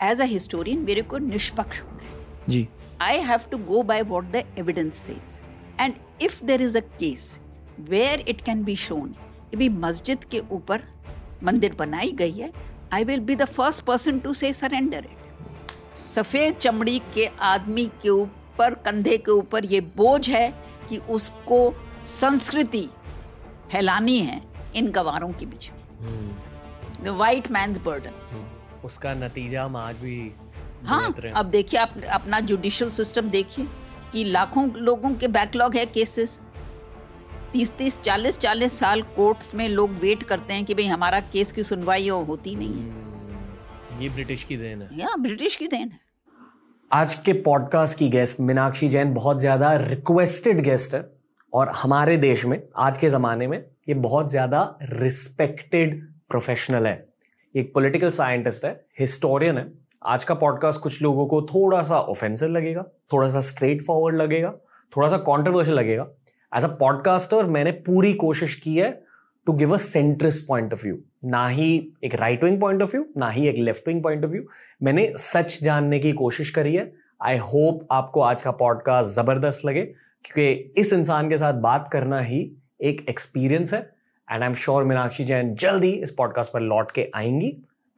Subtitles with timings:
[0.00, 2.66] As a historian मेरे को निष्पक्ष होना है। जी।
[3.02, 5.40] I have to go by what the evidence says
[5.80, 7.38] and if there is a case
[7.88, 9.14] where it can be shown
[9.56, 10.82] भी मस्जिद के ऊपर
[11.44, 12.52] मंदिर बनाई गई है
[12.92, 18.08] I will be the first person to say surrender it सफ़ेद चमड़ी के आदमी के
[18.10, 20.48] ऊपर कंधे के ऊपर ये बोझ है
[20.88, 21.58] कि उसको
[22.06, 22.88] संस्कृति
[23.72, 24.42] फैलानी है
[24.76, 26.34] इन गवारों के बीच में।
[27.04, 28.46] द वाइट मैंस बर्डन
[28.84, 30.32] उसका नतीजा हम आज भी
[30.84, 33.66] हाँ हैं। अब देखिए आप अपना जुडिशियल सिस्टम देखिए
[34.12, 36.40] कि लाखों लोगों के बैकलॉग है केसेस
[37.52, 41.52] तीस तीस चालीस चालीस साल कोर्ट्स में लोग वेट करते हैं कि भाई हमारा केस
[41.52, 45.66] की सुनवाई हो होती नहीं है। हम्म, ये ब्रिटिश की देन है। या ब्रिटिश की
[45.66, 46.00] देन है।
[46.90, 51.04] आज के पॉडकास्ट की गेस्ट मीनाक्षी जैन बहुत ज़्यादा रिक्वेस्टेड गेस्ट है
[51.52, 56.00] और हमारे देश में आज के ज़माने में ये बहुत ज़्यादा रिस्पेक्टेड
[56.30, 57.07] प्रोफेशनल है।
[57.54, 58.70] एक पॉलिटिकल साइंटिस्ट है
[59.00, 59.66] हिस्टोरियन है।
[60.06, 64.50] आज का पॉडकास्ट कुछ लोगों को थोड़ा सा ऑफेंसिव लगेगा, थोड़ा सा स्ट्रेट फॉरवर्ड लगेगा,
[64.92, 66.06] थोड़ा सा कॉन्ट्रोवर्शियल लगेगा।
[66.52, 68.90] एज अ पॉडकास्टर मैंने पूरी कोशिश की है
[69.46, 71.72] to give a centrist point of view ना ही
[72.04, 74.42] एक right wing point of view ना ही एक left wing point of view
[74.82, 79.82] मैंने सच जानने की कोशिश करी है। आई होप आपको आज का पॉडकास्ट ज़बरदस्त लगे,
[80.24, 82.50] क्योंकि इस इंसान के साथ बात करना ही
[82.80, 83.88] एक एक्सपीरियंस है।
[84.32, 87.48] And I am sure Meenakshi Jain जल्द इस पॉडकास्ट पर लौट के आएँगी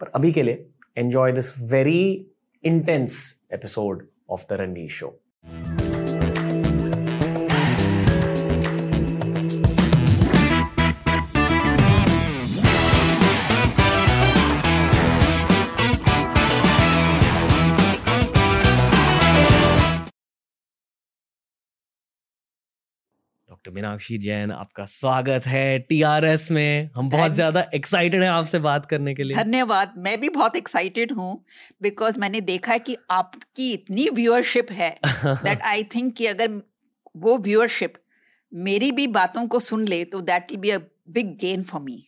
[0.00, 2.26] पर अभी के लिए enjoy this very
[2.64, 5.19] intense episode of the Ranveer show
[23.60, 28.86] doctor Meenakshi Jain आपका स्वागत है टीआरएस में। हम बहुत ज़्यादा एक्साइटेड हैं आपसे बात
[28.86, 31.44] करने के लिए। धन्यवाद मैं भी बहुत एक्साइटेड हूँ
[31.82, 36.60] बिकॉज़ मैंने देखा है कि आपकी इतनी व्यूअरशिप है दैट आई थिंक कि अगर
[37.16, 37.98] वो व्यूअरशिप
[38.52, 40.78] मेरी भी बातों को सुन ले तो that will be a
[41.10, 42.02] big gain for me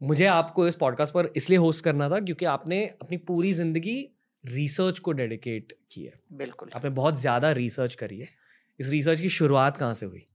[0.00, 3.98] मुझे आपको इस पॉडकास्ट पर इसलिए होस्ट करना था क्योंकि आपने अपनी पूरी ज़िंदगी
[4.44, 8.28] रिसर्च को डेडिकेट की है। बिल्कुल। आपने बहुत ज़्यादा रिसर्च करी है।
[8.80, 10.26] इस रिसर्च की शुरुआत कहाँ से हुई?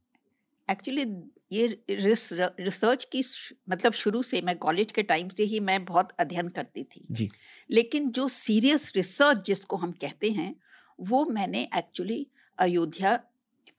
[0.71, 1.05] एक्चुअली
[1.51, 3.21] ये रिसर्च की
[3.69, 7.29] मतलब शुरू से मैं कॉलेज के टाइम से ही मैं बहुत अध्ययन करती थी। जी।
[7.69, 10.55] लेकिन जो सीरियस रिसर्च जिसको हम कहते हैं
[10.99, 12.27] वो मैंने एक्चुअली
[12.59, 13.15] अयोध्या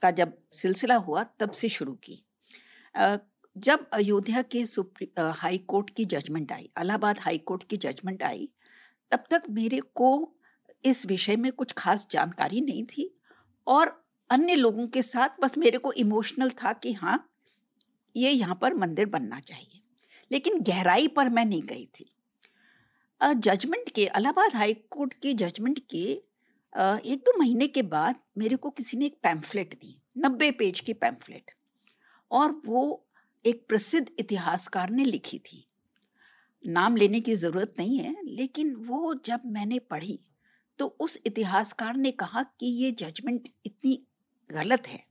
[0.02, 2.22] का जब सिलसिला हुआ तब से शुरू की।
[3.56, 8.48] जब अयोध्या के सुप्री हाई कोर्ट की जजमेंट आई इलाहाबाद हाई कोर्ट की जजमेंट आई
[9.10, 10.36] तब तक मेरे को
[10.84, 13.14] इस विषय में कुछ खास जानकारी नहीं थी
[13.66, 17.18] और अन्य लोगों के साथ बस मेरे को इमोशनल था कि हाँ
[18.14, 19.80] ये यहाँ पर मंदिर बनना चाहिए।
[20.30, 22.10] लेकिन गहराई पर मैं नहीं गई थी।
[23.20, 26.04] जजमेंट के इलाहाबाद हाई कोर्ट के जजमेंट के
[26.72, 30.92] एक दो महीने के बाद मेरे को किसी ने एक पैम्फलेट दी, नब्बे पेज की
[30.94, 31.50] पैम्फलेट
[32.30, 33.06] और वो
[33.44, 35.66] एक प्रसिद्ध इतिहासकार ने लिखी थी।
[36.64, 40.18] नाम लेने की ज़रूरत नहीं है, लेकिन वो जब मैंने पढ़ी
[40.78, 43.98] तो उस इतिहासकार ने कहा कि ये जजमेंट इतनी
[44.54, 45.04] गलत है।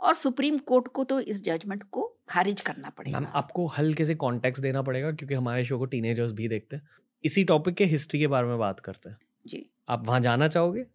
[0.00, 4.14] और सुप्रीम कोर्ट को तो इस जजमेंट को खारिज करना मैम पड़ेगा आपको हल्के से
[4.14, 6.88] कॉन्टेक्स्ट देना पड़ेगा क्योंकि हमारे शो को टीनेजर्स भी देखते हैं।
[7.24, 9.16] इसी टॉपिक के हिस्ट्री के बारे में बात करते हैं।
[9.46, 10.86] जी। आप वहाँ जाना चाहोगे?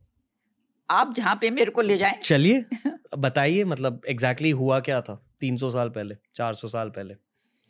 [0.90, 2.66] आप जहाँ पे मेरे को ले जाए। चलिए
[3.18, 7.16] बताइए मतलब एग्जैक्टली exactly हुआ क्या था 300 साल पहले 400 साल पहले?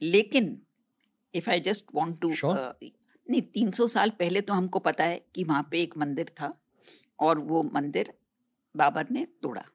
[0.02, 0.62] लेकिन
[1.36, 2.32] if I just want to
[3.30, 6.62] नहीं तीन सौ साल पहले तो हमको पता है कि वहाँ पे एक मंदिर था
[7.20, 8.14] और वो मंदिर
[8.78, 9.66] बाबर ने तोड़ा।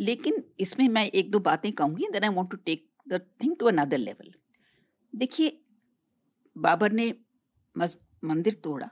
[0.00, 3.66] लेकिन इसमें मैं एक दो बातें कहूँगी then I want to take the thing to
[3.66, 4.32] another level
[5.14, 5.60] देखिए,
[6.58, 7.14] बाबर ने
[7.78, 8.88] मस, मंदिर तोड़ा।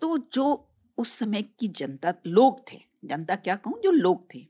[0.00, 0.68] तो जो
[0.98, 4.46] उस समय की जनता, लोग थे, जनता क्या कहूँ, जो लोग थे,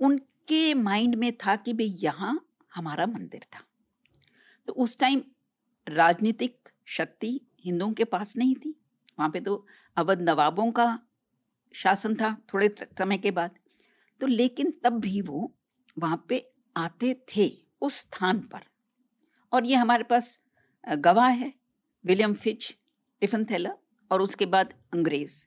[0.00, 3.60] उनके माइंड में था कि भाई यहाँ हमारा मंदिर था।
[4.66, 5.22] तो उस टाइम
[5.88, 8.74] राजनीतिक शक्ति हिंदुओं के पास नहीं थी।
[9.18, 9.66] वहाँ पे तो
[9.96, 10.98] अवध नवाबों का
[11.72, 13.50] शासन था थोड़े समय के बाद।
[14.20, 15.54] तो लेकिन तब भी वो
[15.98, 18.60] वहाँ पे आते थे उस स्थान पर।
[19.52, 20.44] और ये हमारे पास
[20.88, 21.54] गवाह है,
[22.04, 22.76] विलियम फिच,
[23.20, 23.78] टिफन थैलर
[24.12, 25.46] और उसके बाद अंग्रेज़,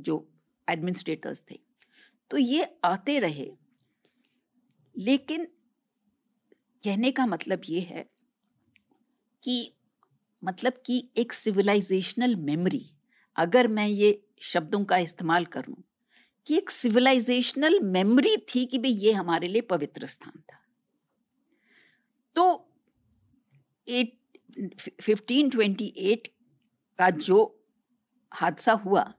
[0.00, 0.32] जो
[0.68, 1.60] एडमिनिस्ट्रेटर्स थे।
[2.30, 3.52] तो ये आते रहे।
[4.98, 5.44] लेकिन
[6.84, 8.10] कहने का मतलब ये है
[9.42, 9.74] कि
[10.44, 12.90] मतलब कि एक सिविलाइजेशनल मेमोरी
[13.36, 15.76] अगर मैं ये शब्दों का इस्तेमाल करूँ
[16.46, 20.58] कि एक सिविलाइजेशनल मेमोरी थी कि भाई ये हमारे लिए पवित्र स्थान था।
[22.36, 22.70] तो
[23.88, 24.18] एट
[25.00, 26.28] फिफ्टीन ट्वेंटी एट
[26.98, 27.66] का जो
[28.32, 29.14] हादसा हुआ,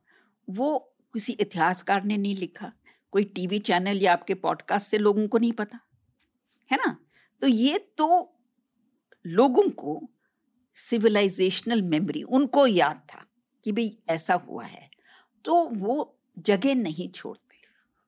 [0.50, 2.72] वो किसी इतिहासकार ने नहीं लिखा।
[3.12, 5.80] कोई टीवी चैनल या आपके पॉडकास्ट से लोगों को नहीं पता,
[6.72, 6.98] है ना?
[7.42, 8.38] तो ये तो
[9.26, 10.10] लोगों को
[10.76, 13.26] सिविलाइजेशनल मेमोरी उनको याद था
[13.64, 14.90] कि भाई ऐसा हुआ है।
[15.46, 17.44] तो वो जगह नहीं छोड़ते।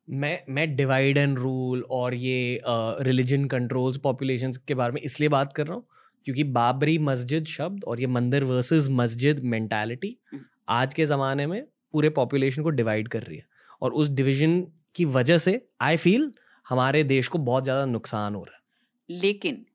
[0.07, 2.62] मैं मैं डिवाइड एंड रूल और ये
[3.01, 5.85] रिलीजन कंट्रोल्स पॉपुलेशन के बारे में इसलिए बात कर रहा हूँ
[6.25, 11.62] क्योंकि बाबरी मस्जिद शब्द और ये मंदिर वर्सेस मस्जिद मेंटालिटी हम्म। आज के ज़माने में
[11.94, 13.45] पूरे पॉपुलेशन को डिवाइड कर रही है।
[13.81, 14.62] और उस डिवीज़न
[14.95, 16.31] की वजह से आई फील
[16.65, 19.65] हमारे देश को बहुत ज़्यादा नुकसान हो रहा है। लेकिन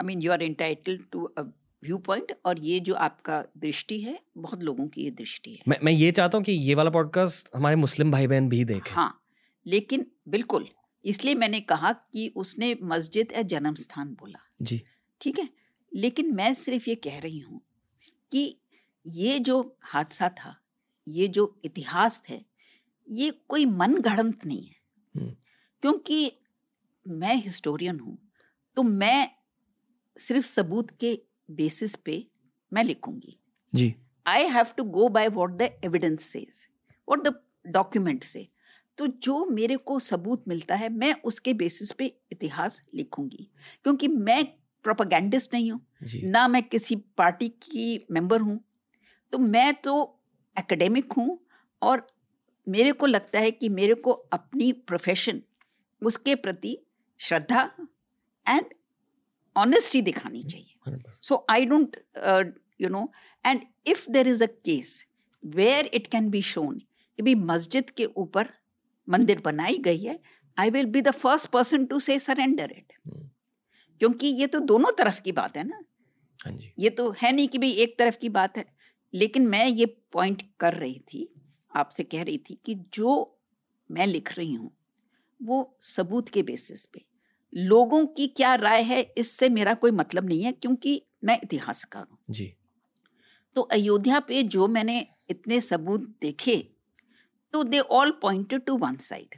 [0.00, 1.28] I mean you are entitled to
[1.84, 5.78] view point और ये जो आपका दृष्टि है बहुत लोगों की ये दृष्टि है। मैं
[5.82, 9.22] मैं ये चाहता हूँ कि ये वाला पॉडकास्ट हमारे मुस्लिम भाई बहन भी देखें। हाँ
[9.66, 10.68] लेकिन बिल्कुल
[11.04, 14.82] इसलिए मैंने कहा कि उसने मस्जिद या जन्म स्थान बोला। जी।
[15.20, 15.48] ठीक है?
[15.94, 17.60] लेकिन मैं सिर्फ़ ये कह रही हूँ
[18.32, 18.60] कि
[19.06, 20.56] ये जो हादसा था
[21.08, 22.44] ये जो इतिहास है
[23.10, 24.76] ये कोई मन गढ़ंत नहीं है।
[25.14, 25.34] हम्म।
[25.82, 26.32] क्योंकि
[27.06, 28.18] मैं हिस्टोरियन हूँ
[28.76, 29.30] तो मैं
[30.18, 32.24] सिर्फ़ सबूत के बेसिस पे
[32.72, 33.36] मैं लिखूँगी।
[33.72, 33.94] जी।
[34.26, 36.66] I have to go by what the evidence says
[37.08, 37.34] what the
[37.66, 38.46] document से
[38.98, 43.48] तो जो मेरे को सबूत मिलता है मैं उसके बेसिस पे इतिहास लिखूँगी।
[43.84, 44.44] क्योंकि मैं
[44.84, 45.80] प्रोपागैंडिस्ट नहीं हूँ
[46.24, 48.58] ना मैं किसी पार्टी की मेंबर हूँ।
[49.32, 49.94] तो मैं तो
[50.56, 51.38] एकेडमिक हूँ
[51.82, 52.06] और
[52.66, 55.42] मेरे को लगता है कि मेरे को अपनी प्रोफेशन
[56.02, 56.76] उसके प्रति
[57.20, 57.62] श्रद्धा
[58.46, 58.64] एंड
[59.58, 61.24] ऑनेस्टी दिखानी चाहिए। 100%.
[61.28, 61.96] so i don't
[62.28, 62.44] uh,
[62.80, 63.04] you know
[63.44, 64.94] and if there is a case
[65.42, 66.78] where it can be shown
[67.18, 68.48] कि भी मस्जिद के ऊपर
[69.08, 70.18] मंदिर बनाई गई है
[70.58, 72.92] I will be the first person to say surrender it.
[74.00, 75.80] क्योंकि ये तो दोनों तरफ़ की बात है ना।
[76.40, 78.64] हाँ जी। ये तो है नहीं कि भाई एक तरफ़ की बात है।
[79.14, 81.28] लेकिन मैं ये पॉइंट कर रही थी
[81.76, 83.38] आपसे कह रही थी कि जो
[83.90, 84.70] मैं लिख रही हूँ
[85.40, 87.04] वो सबूत के बेसिस पे
[87.52, 92.18] लोगों की क्या राय है इससे मेरा कोई मतलब नहीं है क्योंकि मैं इतिहासकार हूँ।
[92.30, 92.54] जी।
[93.56, 96.56] तो अयोध्या पे जो मैंने इतने सबूत देखे
[97.52, 99.34] तो they all pointed to one side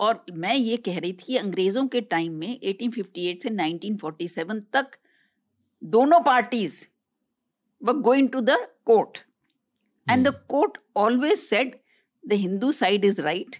[0.00, 4.98] और मैं ये कह रही थी कि अंग्रेज़ों के टाइम में 1858 से 1947 तक
[5.82, 6.84] दोनों parties
[7.82, 9.18] were going to the court
[10.10, 11.76] and the court always said
[12.24, 13.56] the Hindu side is right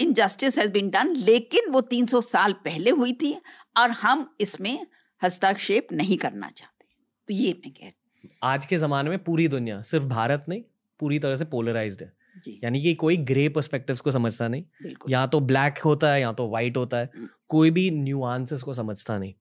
[0.00, 3.40] injustice has been done लेकिन वो 300 साल पहले हुई थी
[3.76, 4.86] और हम इसमें
[5.22, 6.84] हस्तक्षेप नहीं करना चाहते।
[7.28, 10.62] तो ये मैं कह रही आज के ज़माने में पूरी दुनिया सिर्फ़ भारत नहीं
[11.00, 12.12] पूरी तरह से पोलराइज्ड है।
[12.64, 14.62] यानी कि कोई ग्रे पर्सपेक्टिव्स को समझता नहीं।
[15.10, 18.72] या तो ब्लैक होता है या तो वाइट होता है। हम्म। कोई भी न्यूआंसेस को
[18.72, 19.34] समझता नहीं।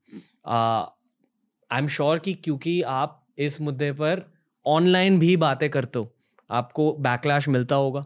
[1.72, 4.34] आई एम श्योर कि क्योंकि आप इस मुद्दे पर
[4.66, 6.16] ऑनलाइन भी बातें करते हो
[6.52, 8.06] आपको बैकलैश मिलता होगा।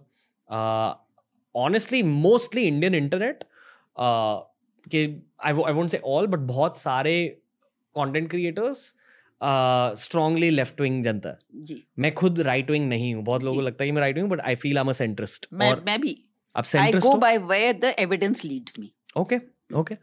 [1.58, 3.44] ऑनेस्टली मोस्टली इंडियन इंटरनेट
[3.98, 5.04] के
[5.46, 7.18] I I won't say all but बहुत सारे
[7.96, 8.94] content creators
[10.02, 13.84] strongly left wing जनता जी। मैं खुद राइट विंग नहीं हूँ। बहुत लोगों को लगता
[13.84, 16.00] है कि मैं right wing but I feel I am a centrist मैं और मैं
[16.02, 16.18] भी।
[16.56, 19.40] आप I centrist go by where the evidence leads me okay
[19.76, 19.96] okay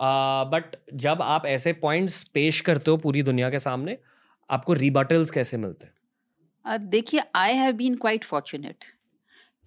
[0.00, 3.96] but जब आप ऐसे पॉइंट्स पेश करते हो पूरी दुनिया के सामने
[4.50, 6.88] आपको रिबटल्स कैसे मिलते हैं?
[6.90, 8.84] देखिए I have been quite fortunate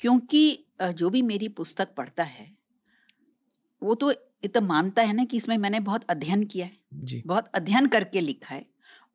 [0.02, 0.44] क्योंकि
[0.90, 2.58] जो भी मेरी पुस्तक पढ़ता है
[3.84, 4.12] वो तो
[4.44, 8.22] इतना मानता है ना कि इसमें मैंने बहुत अध्ययन किया है जी। बहुत अध्ययन करके
[8.22, 8.66] लिखा है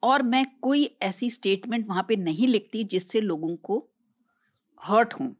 [0.02, 3.90] और मैं कोई ऐसी स्टेटमेंट वहाँ पे नहीं लिखती जिससे लोगों को
[4.84, 5.36] हर्ट हूँ।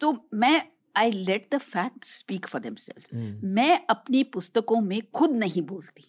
[0.00, 0.62] तो मैं
[0.96, 6.04] I let the fact speak for themselves hmm, मैं अपनी पुस्तकों में खुद नहीं बोलती।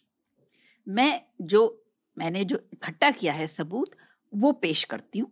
[0.88, 1.86] मैं जो
[2.18, 3.96] मैंने जो इकट्ठा किया है सबूत
[4.36, 5.32] वो पेश करती हूँ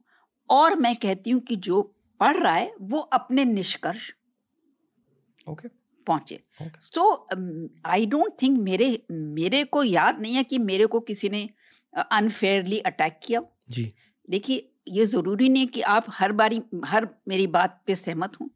[0.49, 4.11] और मैं कहती हूँ कि जो पढ़ रहा है वो अपने निष्कर्ष
[5.47, 5.67] ओके
[6.07, 6.39] पहुँचे।
[6.79, 7.27] सो
[7.85, 11.49] आई डोंट थिंक मेरे मेरे को याद नहीं है कि मेरे को किसी ने
[11.93, 13.91] अनफेयरली अटैक किया। जी।
[14.29, 18.47] देखिए ये ज़रूरी नहीं कि आप हर बारी हर मेरी बात पे सहमत हों।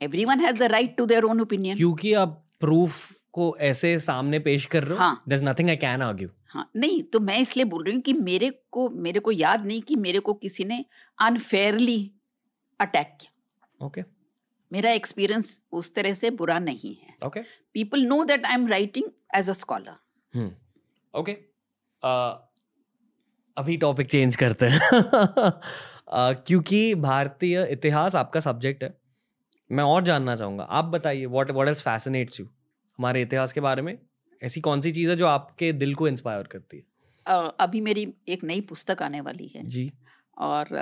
[0.24, 4.64] Everyone has the right to their own opinion क्योंकि आप प्रूफ को ऐसे सामने पेश
[4.66, 7.94] कर रहे हो हाँ। नथिंग आई कैन आर्ग्यू हाँ नहीं तो मैं इसलिए बोल रही
[7.94, 10.84] हूँ कि मेरे को मेरे को याद नहीं कि मेरे को किसी ने
[11.18, 12.00] अनफेयरली
[12.80, 14.04] अटैक किया। ओके
[14.72, 17.40] मेरा एक्सपीरियंस उस तरह से बुरा नहीं है। Okay
[17.74, 19.92] people know that I am writing as a scholar
[21.14, 21.32] okay
[23.56, 24.80] अभी टॉपिक चेंज करते हैं।
[26.10, 28.98] Uh, क्योंकि भारतीय इतिहास आपका सब्जेक्ट है।
[29.72, 33.82] मैं और जानना चाहूँगा। आप बताइए what what else fascinates you हमारे इतिहास के बारे
[33.82, 33.98] में।
[34.42, 36.82] ऐसी कौन सी चीज़ है जो आपके दिल को इंस्पायर करती है?
[37.60, 39.92] अभी मेरी एक नई पुस्तक आने वाली है। जी।
[40.40, 40.72] और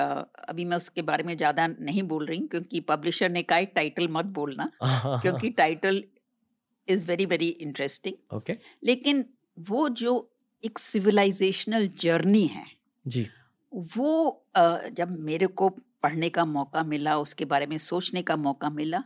[0.49, 4.25] अभी मैं उसके बारे में ज़्यादा नहीं बोल रही क्योंकि पब्लिशर ने कहा टाइटल मत
[4.25, 4.71] बोलना
[5.23, 6.05] क्योंकि title
[6.89, 8.37] is very very interesting.
[8.37, 8.53] Okay.
[8.85, 9.25] लेकिन
[9.69, 10.31] वो जो
[10.65, 12.65] एक सिविलाइजेशनल जर्नी है
[13.07, 13.29] जी।
[13.73, 14.45] वो
[14.93, 15.69] जब मेरे को
[16.03, 19.03] पढ़ने का मौका मिला उसके बारे में सोचने का मौका मिला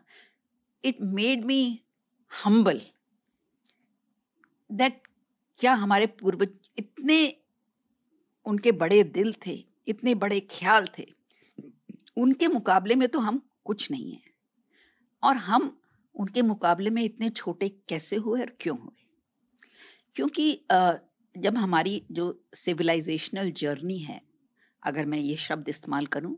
[0.84, 1.80] it made me
[2.30, 2.80] humble
[4.70, 5.00] that
[5.58, 7.36] क्या हमारे पूर्वज इतने
[8.46, 11.06] उनके बड़े दिल थे इतने बड़े ख्याल थे।
[12.16, 14.32] उनके मुकाबले में तो हम कुछ नहीं हैं।
[15.22, 15.76] और हम
[16.14, 19.04] उनके मुकाबले में इतने छोटे कैसे हुए और क्यों हुए?
[20.16, 20.52] क्योंकि
[21.34, 22.24] जब हमारी जो
[22.56, 24.20] सिविलाइजेशनल जर्नी है
[24.82, 26.36] अगर मैं ये शब्द इस्तेमाल करूँ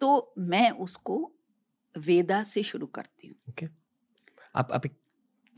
[0.00, 1.16] तो मैं उसको
[1.94, 3.66] वेदा से शुरू करती हूँ। ओके।
[4.54, 4.86] आप आप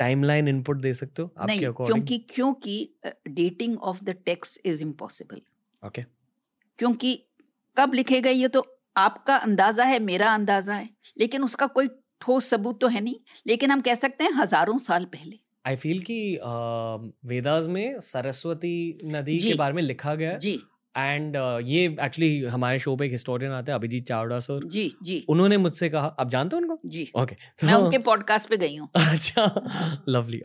[0.00, 2.76] टाइमलाइन इनपुट दे सकते हो आपके नहीं क्योंकि क्योंकि
[3.30, 5.42] dating of the text is impossible
[5.82, 6.04] okay.
[6.80, 7.14] क्योंकि
[7.76, 11.88] कब लिखे गए ये तो आपका अंदाज़ा है मेरा अंदाज़ा है लेकिन उसका कोई
[12.20, 13.14] ठोस सबूत तो है नहीं।
[13.46, 16.18] लेकिन हम कह सकते हैं हज़ारों साल पहले। आई फील कि
[17.28, 20.58] वेदास में सरस्वती नदी के बारे में लिखा गया है जी।
[20.94, 24.90] एंड uh, ये एक्चुअली हमारे शो पे एक हिस्टोरियन आते हैं अभिजीत चावड़ा सर। जी
[25.02, 26.78] जी। उन्होंने मुझसे कहा आप जानते हो उनको?
[26.86, 27.64] जी। Okay okay.
[27.64, 29.44] मैं उनके पॉडकास्ट पे गई हूँ। अच्छा
[30.08, 30.40] लवली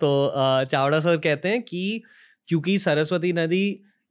[0.00, 2.02] तो अ, चावड़ा सर कहते हैं कि
[2.48, 3.64] क्योंकि सरस्वती नदी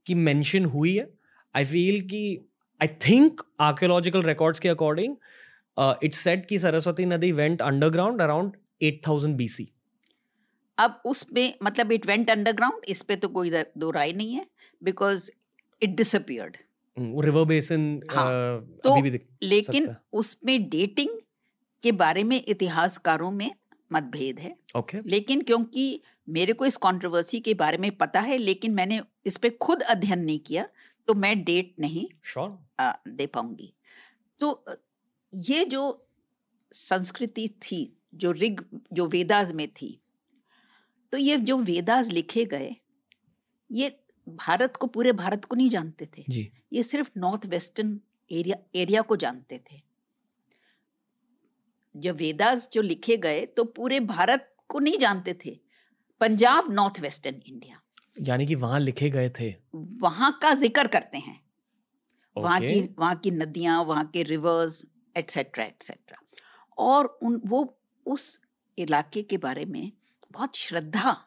[0.07, 1.07] की मेंशन हुई है
[1.55, 2.39] आई फील कि
[2.81, 5.15] आई थिंक आर्कियोलॉजिकल रिकॉर्ड्स के अकॉर्डिंग
[6.03, 8.51] इट्स सेट कि सरस्वती नदी वेंट अंडरग्राउंड अराउंड
[8.83, 9.71] 8000 बीसी
[10.79, 14.45] अब उसमें मतलब इट वेंट अंडरग्राउंड इस पे तो कोई दो राय नहीं है
[14.83, 15.31] because
[15.83, 16.57] it disappeared
[16.99, 21.09] river basin हाँ, अभी तो भी लेकिन उसमें डेटिंग
[21.83, 23.51] के बारे में इतिहासकारों में
[23.93, 28.73] मतभेद है। ओके लेकिन क्योंकि मेरे को इस कंट्रोवर्सी के बारे में पता है लेकिन
[28.73, 30.67] मैंने इस पे खुद अध्ययन नहीं किया
[31.07, 33.73] तो मैं डेट नहीं श्योर आ, दे पाऊँगी।
[34.41, 34.65] तो
[35.33, 35.83] ये जो
[36.71, 37.81] संस्कृति थी
[38.15, 39.99] जो ऋग जो वेदाज में थी
[41.13, 42.75] तो ये जो वेदास लिखे गए
[43.69, 43.89] ये
[44.27, 47.99] भारत को पूरे भारत को नहीं जानते थे। जी। ये सिर्फ़ नॉर्थ वेस्टर्न
[48.31, 49.81] एरिया एरिया को जानते थे।
[51.95, 55.59] जब वेदास जो लिखे गए तो पूरे भारत को नहीं जानते थे।
[56.21, 57.81] Punjab north western India.
[58.21, 61.41] यानी कि वहाँ लिखे गए थे। वहाँ का ज़िक्र करते हैं।
[62.37, 64.85] वहाँ की वहाँ की नदियाँ वहाँ के रिवर्स
[65.17, 66.17] एटसेट्रा एटसेट्रा
[66.77, 68.41] और उन वो उस
[68.77, 69.91] इलाके के बारे में
[70.31, 71.17] बहुत श्रद्धा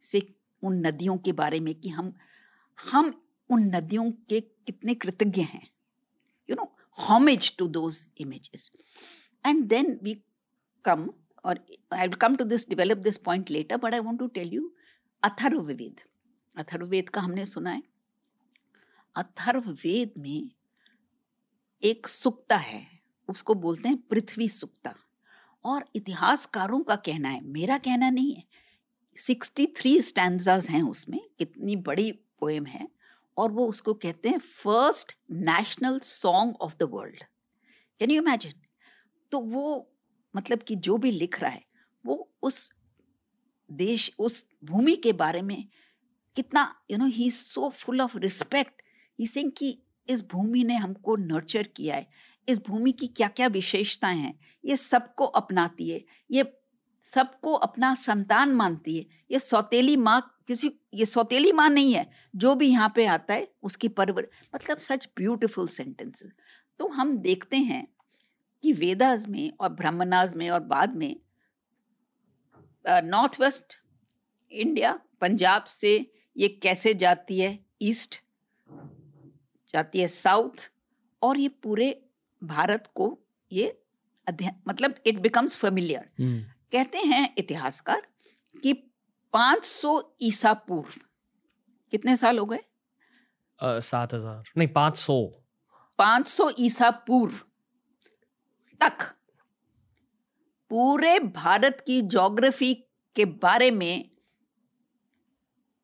[0.00, 2.14] से उन नदियों के बारे में कि हम
[2.90, 5.70] हम उन नदियों के कितने कृतज्ञ हैं।
[6.50, 6.72] You know
[7.08, 8.62] homage to those images
[9.44, 10.12] and then we
[10.84, 11.02] come
[11.44, 11.54] or
[11.92, 14.62] i'll come to this develop this point later but i want to tell you
[15.24, 16.00] Atharvaveda
[16.56, 17.82] Atharvaveda का हमने सुना है।
[19.16, 20.50] अथर्ववेद में
[21.82, 22.86] एक सुक्ता है,
[23.28, 24.94] उसको बोलते हैं पृथ्वी सुक्ता।
[25.64, 28.44] और इतिहासकारों का कहना है, मेरा कहना नहीं है,
[29.16, 32.88] सिक्सटी थ्री स्टैंडर्स हैं उसमें, कितनी बड़ी पोएम है,
[33.36, 37.24] और वो उसको कहते हैं first national song of the world.
[37.98, 38.52] Can you imagine?
[39.32, 39.92] तो वो
[40.36, 41.64] मतलब कि जो भी लिख रहा है,
[42.06, 42.72] वो उस
[43.70, 45.68] देश, उस भूमि के बारे में
[46.36, 48.82] कितना you know he so full of respect
[49.18, 49.78] he sings कि
[50.08, 52.06] इस भूमि ने हमको नर्चर किया है।
[52.48, 54.38] इस भूमि की क्या क्या विशेषताएँ हैं?
[54.64, 56.44] ये सबको अपनाती है। ये
[57.02, 62.54] सबको अपना संतान मानती है। ये सौतेली माँ किसी, ये सौतेली माँ नहीं है। जो
[62.54, 66.32] भी यहाँ पे आता है, उसकी परवर मतलब सच ब्यूटिफुल सेंटेंसेस
[66.80, 67.86] तो हम देखते हैं
[68.62, 71.16] कि वेदाज में और ब्रह्मनाज में और बाद में
[72.84, 73.76] नॉर्थ वेस्ट
[74.52, 75.94] इंडिया पंजाब से
[76.36, 78.20] ये कैसे जाती है ईस्ट
[79.74, 80.70] जाती है साउथ
[81.22, 81.90] और ये पूरे
[82.42, 83.16] भारत को
[83.50, 83.66] ये
[84.26, 86.08] अध्ययन मतलब इट बिकम्स फेमिलियर
[86.72, 88.06] कहते हैं इतिहासकार
[88.64, 88.72] कि
[89.34, 91.00] 500 ईसा पूर्व
[91.90, 92.58] कितने साल हो गए?
[93.60, 95.18] सात हज़ार नहीं पाँच सौ।
[95.98, 97.34] 500 ईसा पूर्व
[98.80, 99.02] तक
[100.70, 102.72] पूरे भारत की ज्योग्राफी
[103.16, 104.10] के बारे में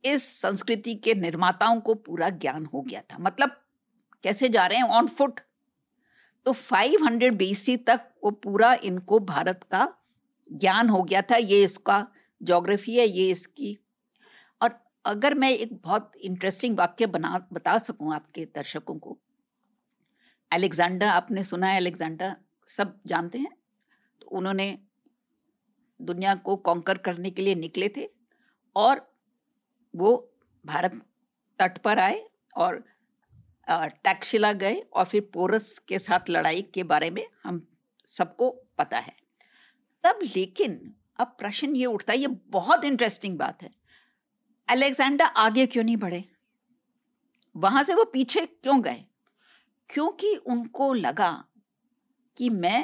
[0.05, 3.51] इस संस्कृति के निर्माताओं को पूरा ज्ञान हो गया था। मतलब
[4.23, 4.85] कैसे जा रहे हैं?
[4.85, 5.41] ऑन फुट
[6.47, 9.95] तो 500 बीसी तक वो पूरा इनको भारत का
[10.53, 12.09] ज्ञान हो गया था। ये इसका
[12.43, 13.79] ज्योग्राफी है, ये इसकी।
[14.63, 19.19] और अगर मैं एक बहुत इंटरेस्टिंग वाक्य बना, बता सकूँ आपके दर्शकों को?
[20.53, 23.57] अलेक्जेंडर आपने सुना है अलेक्जेंडर सब जानते हैं?
[24.21, 24.79] तो उन्होंने
[26.03, 28.11] दुनिया को कॉन्कर करने के लिए निकले थे।
[28.77, 29.12] और
[29.95, 30.33] वो
[30.65, 31.01] भारत
[31.59, 32.25] तट पर आए
[32.57, 32.83] और
[33.69, 37.67] टैक्शिला गए और फिर पोरस के साथ लड़ाई के बारे में हम
[38.07, 39.15] सबको पता है।
[40.05, 43.71] तब लेकिन अब प्रश्न ये उठता है, ये बहुत इंटरेस्टिंग बात है।
[44.69, 46.25] अलेक्जेंडर आगे क्यों नहीं बढ़े?
[47.57, 49.05] वहाँ से वो पीछे क्यों गए?
[49.91, 51.33] क्योंकि उनको लगा
[52.37, 52.79] कि मैं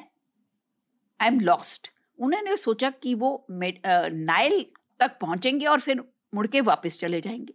[1.20, 4.64] आई एम लॉस्ट उन्होंने सोचा कि वो नाइल
[5.00, 6.02] तक पहुँचेंगे और फिर
[6.34, 7.54] मुड़ के वापस चले जाएँगे।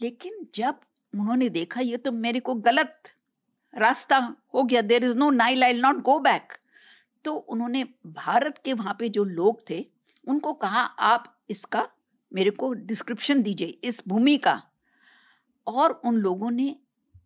[0.00, 0.74] लेकिन जब
[1.14, 3.02] उन्होंने देखा ये तो मेरे को गलत
[3.78, 6.52] रास्ता हो गया there is no Nile I not go back
[7.24, 9.86] तो उन्होंने भारत के वहाँ पे जो लोग थे,
[10.28, 11.88] उनको कहा, आप इसका,
[12.34, 14.62] मेरे को डिस्क्रिप्शन दीजिए, इस भूमि का।
[15.66, 16.76] और उन लोगों ने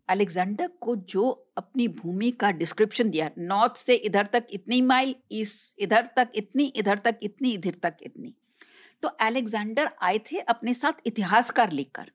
[0.09, 5.83] अलेक्जेंडर को जो अपनी भूमि का डिस्क्रिप्शन दिया नॉर्थ से इधर तक इतनी माइल ईस्ट
[5.83, 8.35] इधर तक इतनी, इधर तक इतनी, इधर तक इतनी।
[9.07, 12.11] तो अलेक्जेंडर आए थे अपने साथ इतिहासकार लेकर।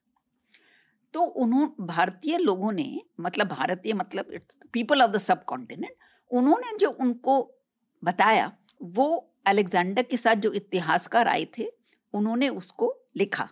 [1.14, 2.86] तो उन्होंने भारतीय लोगों ने
[3.20, 4.38] मतलब भारतीय मतलब
[4.72, 5.94] people of the subcontinent
[6.30, 7.36] उन्होंने जो उनको
[8.02, 8.50] बताया
[8.82, 9.06] वो
[9.46, 11.66] अलेक्जेंडर के साथ जो इतिहासकार आए थे
[12.14, 13.48] उन्होंने उसको लिखा।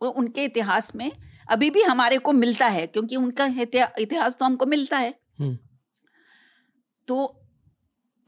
[0.00, 1.10] वो उनके इतिहास में
[1.48, 3.46] अभी भी हमारे को मिलता है क्योंकि उनका
[3.98, 5.58] इतिहास तो हमको मिलता है। हम्म।
[7.08, 7.16] तो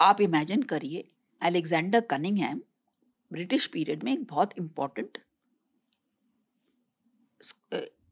[0.01, 1.09] आप इमेजिन करिए
[1.43, 2.61] अलेक्जेंडर कनिंगहैम
[3.31, 5.19] ब्रिटिश पीरियड में एक बहुत इंपॉर्टेंट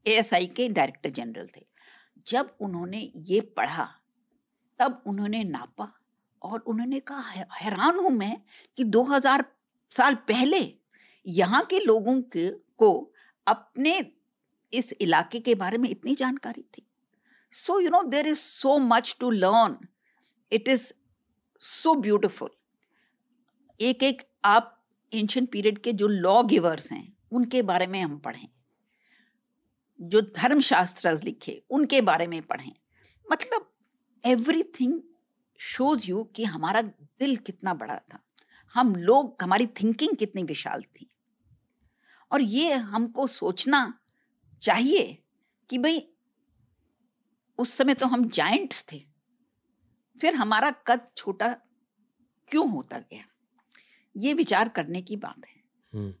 [0.05, 1.65] एएसआई के डायरेक्टर जनरल थे।
[2.27, 3.85] जब उन्होंने ये पढ़ा,
[4.79, 5.91] तब उन्होंने नापा
[6.41, 8.37] और उन्होंने कहा हैरान हूँ मैं
[8.77, 9.43] कि 2000
[9.91, 10.59] साल पहले
[11.25, 13.11] यहाँ के लोगों के, को
[13.47, 13.99] अपने
[14.73, 16.85] इस इलाके के बारे में इतनी जानकारी थी।
[17.53, 19.77] So you know there is so much to learn
[20.51, 20.91] it is
[21.61, 22.49] so beautiful
[23.79, 24.71] एक एक आप
[25.13, 28.49] एंशियंट पीरियड के जो लॉ गिवर्स हैं, उनके बारे में हम पढ़ें।
[30.01, 32.75] जो धर्मशास्त्र लिखे, उनके बारे में पढ़ें।
[33.31, 33.73] मतलब
[34.25, 35.01] एवरीथिंग
[35.59, 36.81] शोज़ यू कि हमारा
[37.19, 38.19] दिल कितना बड़ा था।
[38.73, 41.11] हम लोग, हमारी थिंकिंग कितनी विशाल थी।
[42.31, 43.99] और ये हमको सोचना
[44.61, 45.23] चाहिए
[45.69, 46.11] कि भाई,
[47.57, 49.05] उस समय तो हम जाइंट्स थे।
[50.21, 51.53] फिर हमारा कद छोटा
[52.47, 53.34] क्यों होता गया?
[54.15, 56.13] ये विचार करने की बात है हम्म।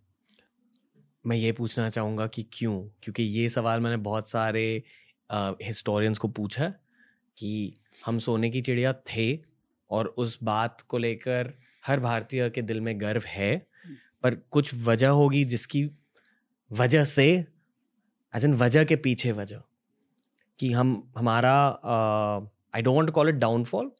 [1.25, 4.65] मैं ये पूछना चाहूँगा कि क्यों क्योंकि ये सवाल मैंने बहुत सारे
[5.29, 6.69] हिस्टोरियंस को पूछा
[7.37, 9.27] कि हम सोने की चिड़िया थे
[9.89, 11.53] और उस बात को लेकर
[11.83, 15.89] हर भारतीय के दिल में गर्व है हम्म। पर कुछ वजह होगी जिसकी
[16.71, 17.27] वजह से
[18.33, 19.61] एज एन वजह के पीछे वजह
[20.59, 21.55] कि हम हमारा
[22.75, 23.91] I don't call it downfall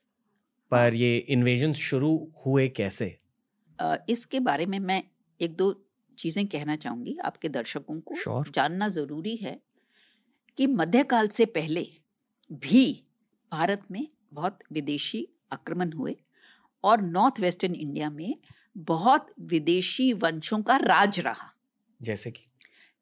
[0.71, 2.11] पर ये इन्वेजन शुरू
[2.45, 3.17] हुए कैसे
[4.09, 5.03] इसके बारे में मैं
[5.39, 5.85] एक दो
[6.17, 8.51] चीज़ें कहना चाहूँगी आपके दर्शकों को। Sure.
[8.53, 9.59] जानना ज़रूरी है
[10.57, 11.87] कि मध्यकाल से पहले
[12.51, 13.03] भी
[13.51, 16.15] भारत में बहुत विदेशी आक्रमण हुए
[16.83, 18.35] और नॉर्थ वेस्टर्न इंडिया में
[18.77, 21.51] बहुत विदेशी वंशों का राज रहा।
[22.01, 22.45] जैसे कि?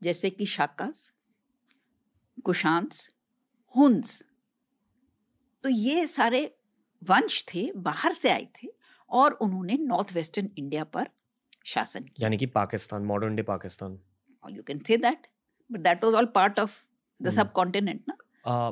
[0.01, 1.11] जैसे कि शाकास
[2.43, 3.09] कुशांस
[3.75, 4.23] हुंस
[5.63, 6.55] तो ये सारे
[7.01, 8.67] वंश थे बाहर से आए थे
[9.13, 11.09] और उन्होंने नॉर्थ वेस्टर्न इंडिया पर
[11.65, 13.99] शासन किया। यानी कि Pakistan modern day Pakistan.
[14.43, 15.27] You can say that
[15.69, 16.77] but that was all part of
[17.19, 18.71] the subcontinent ना uh,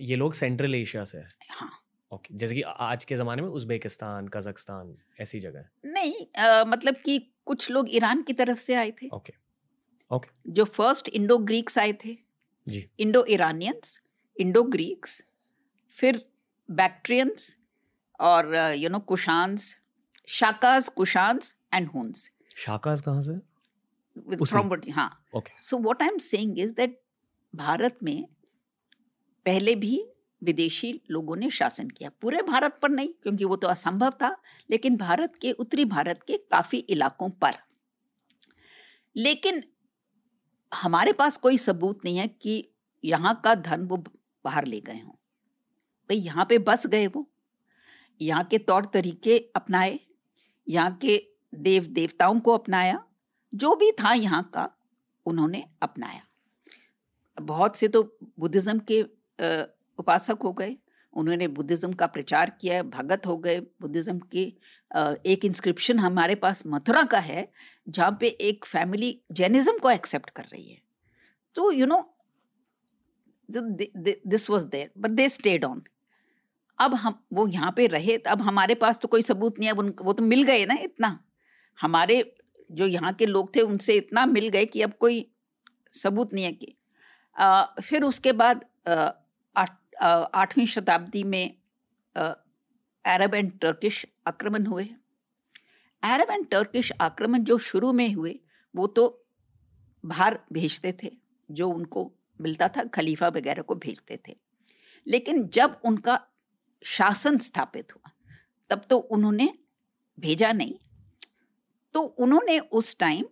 [0.00, 1.18] ये लोग सेंट्रल एशिया से
[1.50, 1.70] हाँ।
[2.12, 7.18] ओके जैसे कि आज के ज़माने में उज्बेकिस्तान कजाकिस्तान ऐसी जगह नहीं uh, मतलब कि
[7.46, 9.32] कुछ लोग ईरान की तरफ़ से आए थे। ओके
[10.10, 12.16] ओके जो फ़र्स्ट इंडो ग्रीक्स आए थे।
[12.66, 14.00] जी। इंडो ईरानियंस
[14.36, 15.24] इंडो ग्रीक्स
[15.90, 16.20] फिर
[16.68, 17.56] बैक्ट्रियंस
[18.20, 19.76] और you know Kushans
[20.28, 22.30] Shakas Kushans and Huns.
[22.56, 23.38] Shakas कहाँ से?
[24.44, 27.00] फ्रॉम हाँ। Okay so what I am saying is that
[27.54, 28.24] Bharat में
[29.46, 30.04] पहले भी
[30.42, 34.34] विदेशी लोगों ने शासन किया। पूरे भारत पर नहीं क्योंकि वो तो असंभव था
[34.70, 37.58] लेकिन भारत के उत्तरी भारत के काफ़ी इलाकों पर।
[39.16, 39.62] लेकिन
[40.72, 42.64] हमारे पास कोई सबूत नहीं है कि
[43.04, 43.96] यहाँ का धन वो
[44.44, 47.29] बाहर ले गए हों। भाई यहाँ पे बस गए वो।
[48.20, 49.98] यहाँ के तौर तरीके अपनाए,
[50.66, 53.02] यहाँ के देव देवताओं को अपनाया,
[53.52, 54.68] जो भी था यहाँ का
[55.26, 56.22] उन्होंने अपनाया।
[57.38, 58.02] बहुत से तो
[58.38, 59.02] बुद्धिज़्म के
[59.98, 60.76] उपासक हो गए,
[61.16, 64.52] उन्होंने बुद्धिज़्म का प्रचार किया, भगत हो गए, बुद्धिज़्म के
[65.26, 67.48] एक इंस्क्रिप्शन हमारे पास मथुरा का है,
[67.86, 70.78] जहाँ पे एक फैमिली जैनिज्म को एक्सेप्ट कर रही है।
[71.56, 72.02] तो you know
[73.48, 75.82] this was there but they stayed on
[76.80, 79.74] अब हम वो यहाँ पे रहे तो अब हमारे पास तो कोई सबूत नहीं है
[79.74, 81.18] उन वो तो मिल गए ना इतना।
[81.78, 82.22] हमारे
[82.70, 85.26] जो यहाँ के लोग थे उनसे इतना मिल गए कि अब कोई
[85.94, 86.74] सबूत नहीं है कि
[87.36, 88.64] आ, फिर उसके बाद
[89.56, 91.54] आठवीं शताब्दी में
[92.16, 94.84] अरब एंड टर्किश आक्रमण हुए।
[96.02, 98.38] अरब एंड टर्किश आक्रमण जो शुरू में हुए
[98.74, 99.06] वो तो
[100.04, 101.10] बाहर भेजते थे
[101.50, 104.36] जो उनको मिलता था खलीफा वगैरह को भेजते थे।
[105.06, 106.20] लेकिन जब उनका
[106.82, 108.10] शासन स्थापित हुआ।
[108.70, 109.52] तब तो उन्होंने
[110.18, 110.74] भेजा नहीं।
[111.94, 113.24] तो उन्होंने उस टाइम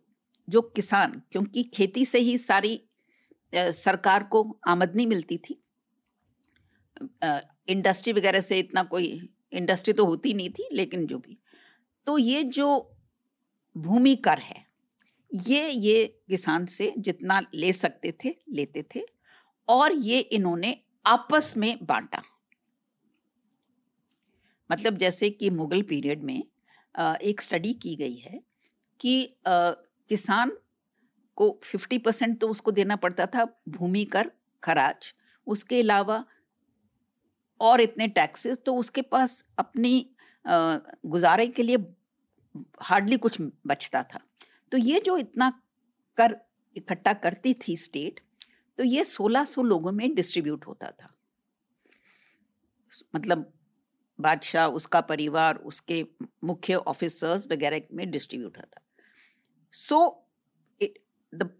[0.48, 2.80] जो किसान, क्योंकि खेती से ही सारी
[3.52, 5.60] सरकार को आमदनी मिलती थी।
[7.68, 11.38] इंडस्ट्री वगैरह से इतना कोई इंडस्ट्री तो होती नहीं थी, लेकिन जो भी।
[12.06, 12.96] तो ये जो
[13.76, 14.66] भूमि कर है,
[15.32, 19.02] ये ये किसान से जितना ले सकते थे, लेते थे,
[19.68, 22.22] और ये इन्होंने आपस में बांटा।
[24.70, 26.42] मतलब जैसे कि मुगल पीरियड में
[27.22, 28.40] एक स्टडी की गई है
[29.00, 30.52] कि किसान
[31.38, 34.30] को 50 परसेंट तो उसको देना पड़ता था भूमि कर
[34.62, 35.12] खराज।
[35.46, 36.24] उसके अलावा
[37.60, 40.10] और इतने टैक्सेस तो उसके पास अपनी
[40.44, 41.76] गुजारे के लिए
[42.82, 44.20] हार्डली कुछ बचता था।
[44.72, 45.50] तो ये जो इतना
[46.18, 46.36] कर,
[46.76, 48.20] इकट्ठा करती थी स्टेट
[48.78, 51.14] तो ये 1600 लोगों में डिस्ट्रीब्यूट होता था।
[53.14, 53.52] मतलब
[54.18, 56.04] बादशाह, उसका परिवार, उसके
[56.44, 58.80] मुख्य ऑफिसर्स वगैरह में डिस्ट्रीब्यूट होता
[59.72, 59.98] so
[61.32, 61.50] the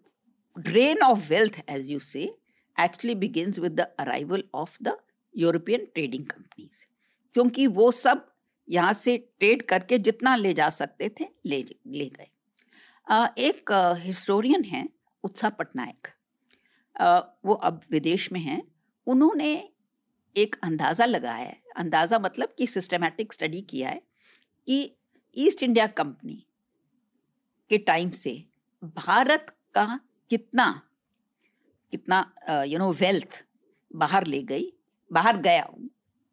[0.56, 2.22] drain of wealth as you say
[2.76, 4.96] actually begins with the arrival of the
[5.34, 6.84] European trading companies
[7.34, 8.26] क्योंकि वो सब
[8.68, 12.28] यहाँ से ट्रेड करके जितना ले जा सकते थे, ले ले गए।
[13.40, 14.88] एक हिस्टोरियन हैं,
[15.24, 16.08] उत्साह पटनायक।
[17.44, 18.62] वो अब विदेश में हैं।
[19.06, 19.52] उन्होंने
[20.36, 24.00] एक अंदाज़ा लगाया है। अंदाज़ा मतलब कि सिस्टमेटिक स्टडी किया है
[24.68, 24.94] कि
[25.36, 26.44] ईस्ट इंडिया कंपनी
[27.70, 28.32] के टाइम से
[28.96, 29.98] भारत का
[30.30, 30.70] कितना
[31.92, 33.44] कितना यू नो वेल्थ
[33.90, 34.72] बाहर ले गई,
[35.10, 35.68] बाहर गया,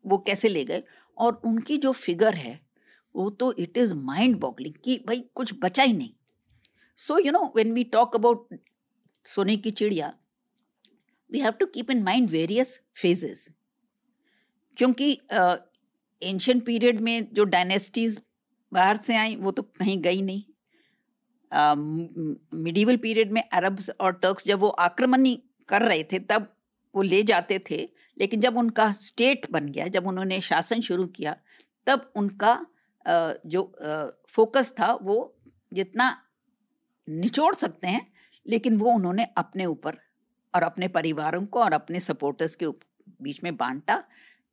[0.05, 0.83] वो कैसे ले गए?
[1.17, 2.59] और उनकी जो फिगर है,
[3.15, 6.09] वो तो इट इज़ माइंड बॉगलिंग कि भाई कुछ बचा ही नहीं।
[6.99, 8.47] So you know when we talk about
[9.25, 10.13] सोने की चिड़िया
[11.29, 13.49] we have to keep in mind various phases
[14.77, 15.11] क्योंकि
[16.21, 18.21] एंशियन uh, पीरियड में जो डायनेस्टीज
[18.71, 20.43] बाहर से आई वो तो कहीं गई नहीं।
[22.53, 25.25] मिडीवल uh, पीरियड में अरब्स और टर्क्स जब वो आक्रमण
[25.69, 26.47] कर रहे थे तब
[26.95, 31.35] वो ले जाते थे। लेकिन जब उनका स्टेट बन गया जब उन्होंने शासन शुरू किया
[31.87, 32.65] तब उनका
[33.05, 33.71] uh, जो
[34.29, 35.35] फोकस था वो
[35.73, 36.21] जितना
[37.09, 38.13] निचोड़ सकते हैं
[38.47, 39.97] लेकिन वो उन्होंने अपने ऊपर
[40.55, 42.67] और अपने परिवारों को और अपने सपोर्टर्स के
[43.21, 44.03] बीच में बांटा।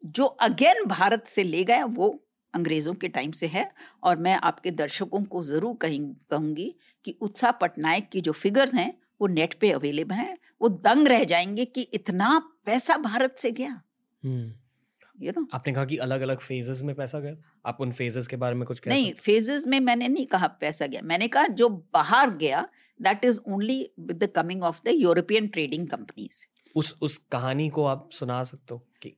[0.04, 2.18] जो अगेन भारत से ले गया वो
[2.54, 3.70] अंग्रेज़ों के टाइम से है।
[4.04, 8.92] और मैं आपके दर्शकों को ज़रूर कहीं कहूँगी कि उत्साह पटनायक की जो फिगर्स हैं
[9.20, 13.80] वो नेट पे अवेलेबल हैं। वो दंग रह जाएँगे कि इतना पैसा भारत से गया।
[14.22, 17.34] You hmm. नो आपने कहा कि अलग अलग फेजेस में पैसा गया
[17.66, 20.86] आप उन फेजेस के बारे में कुछ कह नहीं फेजेस में मैंने नहीं कहा पैसा
[20.86, 22.66] गया। मैंने कहा जो बाहर गया
[23.00, 27.84] that is only with the coming of the European trading companies उस उस कहानी को
[27.84, 29.16] आप सुना सकते हो कि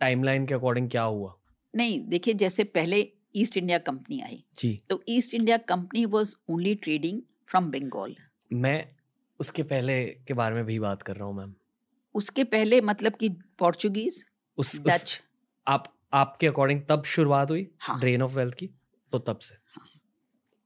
[0.00, 1.36] टाइमलाइन के अकॉर्डिंग क्या हुआ?
[1.74, 6.74] नहीं देखिए जैसे पहले ईस्ट इंडिया कंपनी आई जी। तो East India company was only
[6.74, 8.14] trading from Bengal
[8.52, 8.78] मैं
[9.40, 11.54] उसके पहले के बारे में भी बात कर रहा हूँ मैम
[12.14, 13.28] उसके पहले मतलब कि
[13.58, 14.24] पोर्चुगीज
[14.58, 15.20] उस डच
[15.66, 18.00] आप आपके अकॉर्डिंग तब शुरुआत हुई हाँ.
[18.00, 18.70] ड्रेन ऑफ़ वेल्थ की
[19.12, 19.54] तो तब से।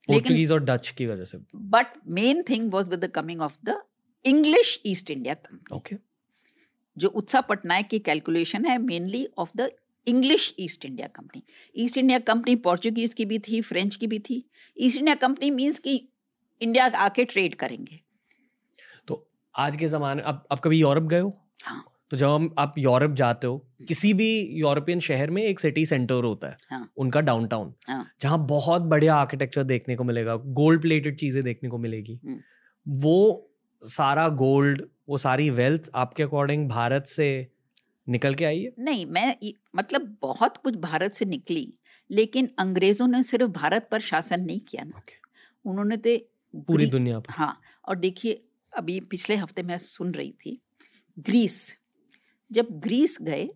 [0.09, 3.81] पोर्चुगीज और डच की वजह से। But main thing was with the coming of the
[4.25, 5.97] English East India company okay
[7.01, 9.71] जो उत्साह पटनायक की कैलकुलेशन है mainly of the
[10.07, 11.43] English East India company
[11.77, 14.45] East India company Portuguese की भी थी फ्रेंच की भी थी.
[14.77, 15.95] ईस्ट इंडिया कंपनी मीन्स कि
[16.61, 18.01] इंडिया आके ट्रेड करेंगे.
[19.07, 21.33] तो आज के ज़माने अब अब कभी यूरोप गए हो?
[21.65, 21.85] हाँ.
[22.11, 23.59] तो जब हम आप यूरोप जाते हो
[23.89, 26.93] किसी भी यूरोपियन शहर में एक सिटी सेंटर होता है हाँ.
[26.97, 28.05] उनका डाउनटाउन हाँ.
[28.21, 32.21] जहाँ बहुत बढ़िया आर्किटेक्चर देखने को मिलेगा गोल्ड प्लेटेड चीज़ें देखने को मिलेगी.
[32.25, 32.41] हम्म।
[32.87, 33.47] वो
[33.83, 37.29] सारा गोल्ड वो सारी वेल्थ आपके अकॉर्डिंग भारत से
[38.07, 38.73] निकल के आई है?
[38.79, 39.37] नहीं मैं
[39.77, 41.73] मतलब बहुत कुछ भारत से निकली
[42.11, 45.19] लेकिन अंग्रेज़ों ने सिर्फ़ भारत पर शासन नहीं किया ना। Okay.
[45.65, 46.17] उन्होंने तो
[46.69, 48.43] पूरी दुनिया पर। हाँ और देखिए
[48.73, 50.61] अभी पिछले हफ़्ते मैं सुन रही थी
[51.19, 51.77] ग्रीस
[52.51, 53.49] जब ग्रीस गए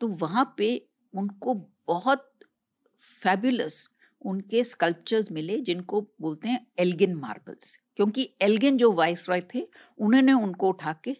[0.00, 0.70] तो वहाँ पे
[1.14, 1.54] उनको
[1.88, 2.30] बहुत
[3.22, 3.90] फैबुलस
[4.22, 9.60] उनके स्कल्पचर्स मिले जिनको बोलते हैं एल्गिन मार्बल्स क्योंकि एल्गिन जो वाइस रॉय थे,
[9.98, 11.16] उन्होंने उनको उठा के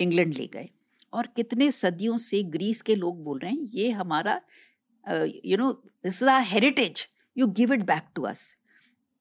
[0.00, 0.68] इंग्लैंड ले गए।
[1.12, 4.40] और कितने सदियों से ग्रीस के लोग बोल रहे हैं, ये हमारा
[5.44, 8.54] you know this is a heritage you give it back to us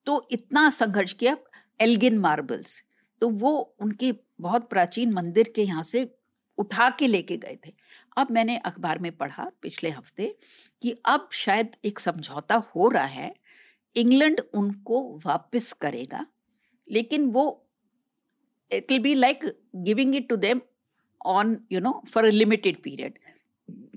[0.07, 1.35] तो इतना संघर्ष किया
[1.79, 2.81] एल्गिन मार्बल्स।
[3.21, 6.09] तो वो उनके बहुत प्राचीन मंदिर के यहाँ से
[6.57, 7.73] उठा के लेके गए थे।
[8.17, 10.35] अब मैंने अखबार में पढ़ा पिछले हफ़्ते
[10.83, 13.33] कि अब शायद एक समझौता हो रहा है
[13.95, 16.25] इंग्लैंड उनको वापस करेगा
[16.91, 17.67] लेकिन वो
[18.73, 20.61] it will be like giving it to them
[21.25, 23.19] on you know for a limited period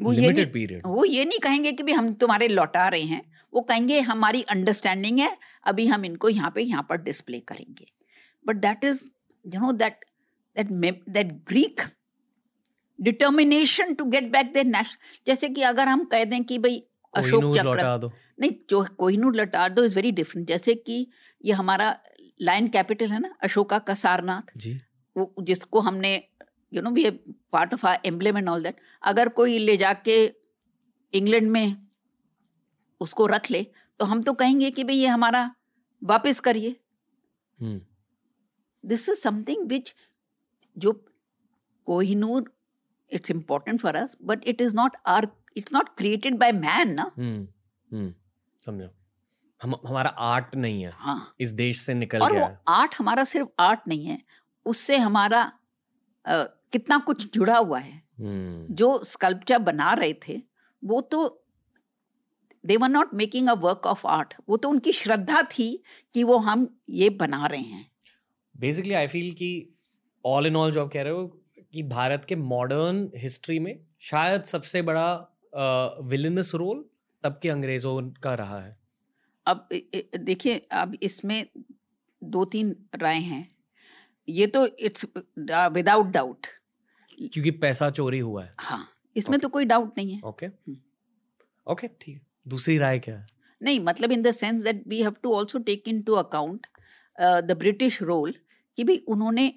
[0.03, 3.23] वो ये नहीं वो ये नहीं कहेंगे कि भी हम तुम्हारे लौटा रहे हैं
[3.55, 7.87] वो कहेंगे हमारी अंडरस्टैंडिंग है अभी हम इनको यहाँ पे यहाँ पर डिस्प्ले करेंगे।
[8.47, 9.05] But that is
[9.55, 10.05] you know that
[10.59, 11.81] that that Greek
[13.01, 16.83] determination to get back their national जैसे कि अगर हम कह दें कि भाई
[17.17, 21.07] अशोक चक्र। दो। नहीं जो कोहिनूर लौटा दो इज़ वेरी डिफरेंट जैसे कि
[21.45, 21.97] ये हमारा
[22.41, 24.81] लाइन कैपिटल है ना अशोका का सारनाथ जी।
[25.17, 26.15] वो जिसको हमने
[26.73, 27.11] you know be
[27.53, 30.25] part of our emblem and all that अगर कोई ले जाके
[31.13, 31.77] इंग्लैंड में
[33.01, 33.67] उसको रख ले
[34.01, 35.51] तो हम तो कहेंगे कि भाई ये हमारा
[36.03, 36.77] वापस करिए।
[38.85, 39.95] दिस इज़ समथिंग विच
[40.77, 40.93] जो
[41.87, 42.53] Kohinoor
[43.11, 47.11] it's important for us but it is not our it's not created by man ना
[47.19, 47.47] हम्म
[47.91, 48.13] हम्म
[48.63, 48.89] समझो।
[49.61, 52.95] हम हमारा आर्ट नहीं है। हाँ। इस देश से निकल और गया वो है। आर्ट
[52.99, 54.19] हमारा सिर्फ़ आर्ट नहीं है
[54.67, 55.43] उससे हमारा
[56.25, 60.41] अ, कितना कुछ जुड़ा हुआ है। हम्म। जो स्कल्पचर बना रहे थे
[60.83, 61.27] वो तो
[62.65, 65.67] they were not making a work of art वो तो उनकी श्रद्धा थी
[66.15, 67.87] कि वो हम ये बना रहे हैं।
[68.55, 69.51] बेसिकली आई फील कि
[70.25, 71.27] ऑल इन ऑल जो आप कह रहे हो
[71.73, 75.07] कि भारत के मॉडर्न हिस्ट्री में शायद सबसे बड़ा
[75.55, 76.85] विलनस रोल
[77.25, 78.77] तब के अंग्रेज़ों का रहा है।
[79.47, 79.69] अब
[80.19, 81.47] देखिए अब इसमें
[82.23, 83.49] दो तीन राय हैं।
[84.29, 85.07] ये तो इट्स
[85.73, 86.47] विदाउट डाउट
[87.33, 89.43] क्योंकि पैसा चोरी हुआ है। हाँ इसमें okay.
[89.43, 90.77] तो कोई डाउट नहीं है। ओके हम्म।
[91.67, 93.27] ओके ठीक है। दूसरी राय क्या है?
[93.61, 96.67] नहीं मतलब in the sense that we have to also take into account
[97.19, 98.35] the British role
[98.79, 99.53] कि भाई उन्होंने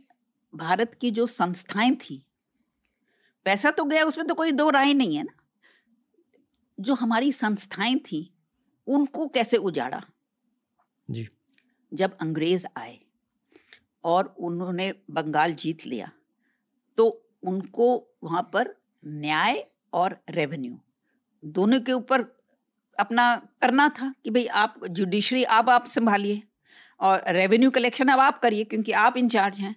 [0.54, 2.24] भारत की जो संस्थाएँ थी
[3.46, 5.37] पैसा तो गया उसमें तो कोई दो राय नहीं है ना।
[6.78, 8.30] जो हमारी संस्थाएँ थी
[8.88, 10.02] उनको कैसे उजाड़ा?
[11.10, 11.28] जी।
[11.92, 12.98] जब अंग्रेज़ आए
[14.04, 16.10] और उन्होंने बंगाल जीत लिया
[16.98, 17.08] तो
[17.44, 17.88] उनको
[18.24, 19.64] वहाँ पर न्याय
[19.94, 20.78] और रेवेन्यू
[21.44, 22.22] दोनों के ऊपर
[23.00, 26.42] अपना करना था कि भाई आप जुडिशरी आप आप संभालिए
[27.00, 29.76] और रेवेन्यू कलेक्शन अब आप करिए क्योंकि आप इंचार्ज हैं।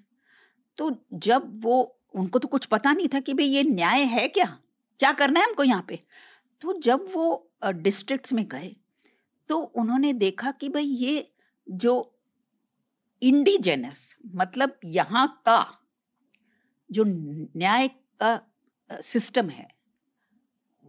[0.78, 1.82] तो जब वो
[2.14, 4.46] उनको तो कुछ पता नहीं था कि भाई ये न्याय है क्या?
[5.00, 5.98] क्या करना है हमको यहाँ पे?
[6.60, 8.76] तो जब वो डिस्ट्रिक्ट्स में गए
[9.48, 11.32] तो उन्होंने देखा कि भाई ये
[11.66, 11.94] जो
[13.22, 15.64] इंडिजेनस मतलब यहाँ का
[16.90, 17.88] जो न्याय
[18.22, 18.40] का
[18.90, 19.68] सिस्टम है,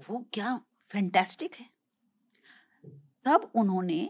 [0.09, 1.69] वो क्या फैंटास्टिक है?
[3.25, 4.09] तब उन्होंने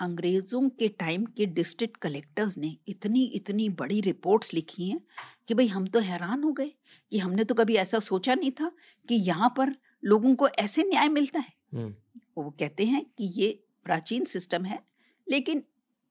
[0.00, 5.00] अंग्रेज़ों के टाइम के डिस्ट्रिक्ट कलेक्टर्स ने इतनी इतनी बड़ी रिपोर्ट्स लिखी हैं
[5.48, 6.72] कि भाई हम तो हैरान हो गए
[7.10, 8.70] कि हमने तो कभी ऐसा सोचा नहीं था
[9.08, 11.94] कि यहाँ पर लोगों को ऐसे न्याय मिलता है। हम्म।
[12.36, 13.48] वो कहते हैं कि ये
[13.86, 14.78] प्राचीन सिस्टम है
[15.26, 15.62] लेकिन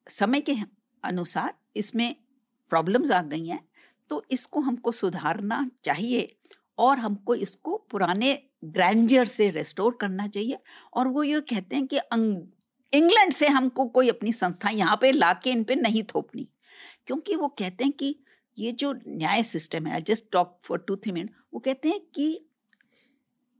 [0.08, 0.56] समय के
[1.04, 2.16] अनुसार इसमें
[2.72, 3.60] प्रॉब्लम्स आ गई हैं
[4.10, 6.36] तो इसको हमको सुधारना चाहिए
[6.78, 8.34] और हमको इसको पुराने
[8.66, 10.58] ग्रैंडियर से रेस्टोर करना चाहिए।
[10.94, 12.00] और वो ये कहते हैं कि
[12.94, 16.48] इंग्लैंड से हमको कोई अपनी संस्था यहाँ पे ला के इन पर नहीं थोपनी।
[17.08, 18.16] क्योंकि वो कहते हैं कि
[18.58, 22.28] ये जो न्याय सिस्टम है just talk for two three minute वो कहते हैं कि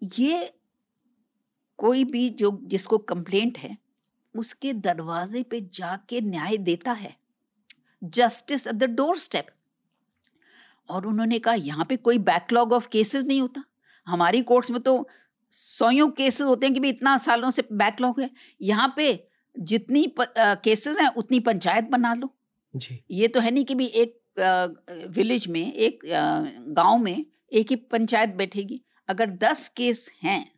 [0.02, 0.52] ये
[1.80, 3.76] कोई भी जो जिसको कंप्लेंट है
[4.36, 7.16] उसके दरवाजे पे जाके न्याय देता है।
[8.02, 9.48] Justice at the doorstep
[10.90, 13.64] और उन्होंने कहा यहाँ पे कोई बैकलॉग ऑफ़ केसेस नहीं होता।
[14.08, 15.08] हमारी कोर्ट्स में तो
[15.54, 18.30] सौयों केसेस होते हैं कि भी इतना सालों से बैकलॉग है।
[18.62, 22.30] यहाँ पे जितनी केसेस हैं उतनी पंचायत बना लो।
[22.74, 24.20] जी। ये तो है नहीं कि भी एक
[25.16, 30.52] विलेज में एक गाँव में एक ही पंचायत बैठेगी। अगर दस केस हैं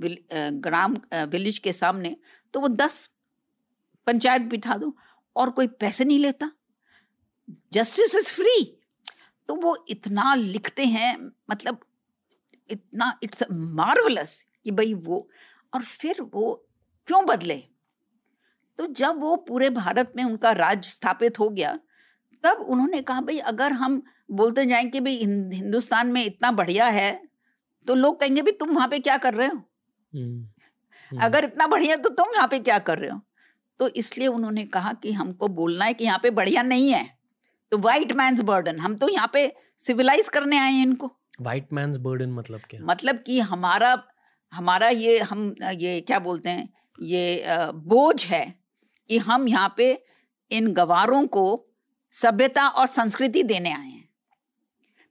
[0.00, 2.16] विल- ग्राम विलेज के सामने
[2.54, 3.10] तो वो दस
[4.06, 4.96] पंचायत बिठा दो
[5.36, 6.50] और कोई पैसे नहीं लेता।
[7.72, 8.80] Justice is free.
[9.48, 11.80] तो वो इतना लिखते हैं मतलब
[12.70, 15.28] इतना, इट्स मार्वलस कि भाई वो,
[15.74, 16.68] और फिर वो
[17.06, 17.56] क्यों बदले?
[18.78, 21.78] तो जब वो पूरे भारत में उनका राज स्थापित हो गया,
[22.42, 27.29] तब उन्होंने कहा, भाई, अगर हम बोलते जाएँ कि भाई हिंदुस्तान में इतना बढ़िया है
[27.86, 29.56] तो लोग कहेंगे भी तुम वहाँ पे क्या कर रहे हो?
[30.12, 30.46] हम्म,
[31.12, 33.20] हम्म, अगर इतना बढ़िया तो तुम यहाँ पे क्या कर रहे हो?
[33.80, 37.04] तो इसलिए उन्होंने कहा कि हमको बोलना है कि यहाँ पे बढ़िया नहीं है।
[37.72, 41.96] तो वाइट मैंस बर्डन हम तो यहाँ पे सिविलाइज करने आए हैं इनको। व्हाइट मैंस
[41.98, 42.80] बर्डन मतलब क्या?
[42.82, 44.02] मतलब कि हमारा
[44.52, 47.42] हमारा ये हम ये क्या बोलते हैं ये
[47.86, 48.44] बोझ है
[49.10, 49.92] कि हम यहाँ पे
[50.50, 51.44] इन गवारों को
[52.12, 54.08] सभ्यता और संस्कृति देने आए हैं।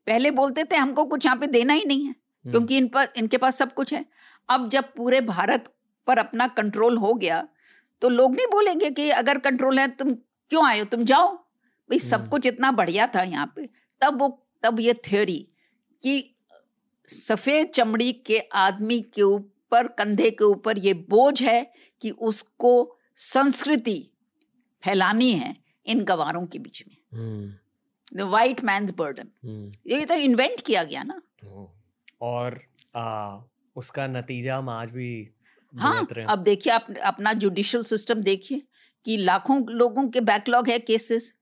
[0.08, 2.16] पहले बोलते थे हमको कुछ यहाँ पे देना ही नहीं है।
[2.52, 4.06] क्योंकि इन पर इनके पास सब कुछ है।
[4.50, 5.74] अब जब पूरे भारत
[6.08, 7.48] पर अपना कंट्रोल हो गया
[8.02, 10.86] तो लोग नहीं बोलेंगे कि अगर कंट्रोल है तुम क्यों आए हो?
[10.86, 11.36] तुम जाओ।
[11.90, 13.70] भाई सब हम्म। कुछ इतना बढ़िया था यहाँ पे।
[14.02, 14.28] तब वो
[14.64, 15.38] तब ये थ्योरी
[16.04, 16.36] कि
[17.08, 21.62] सफ़ेद चमड़ी के आदमी के ऊपर कंधे के ऊपर ये बोझ है
[22.02, 22.72] कि उसको
[23.18, 24.00] संस्कृति
[24.84, 30.14] फैलानी है इन गवारों के बीच में। Hmm, the white man burden hmm, ये तो
[30.14, 31.68] इन्वेंट किया गया ना। हम्म।
[32.22, 32.62] और
[32.96, 33.38] आ,
[33.76, 35.30] उसका नतीजा हम आज भी
[35.76, 38.62] हाँ रहे हैं। अब देखिए आप अपना जुडिशियल सिस्टम देखिए
[39.06, 41.34] कि लाखों लोगों के बैकलॉग है केसेस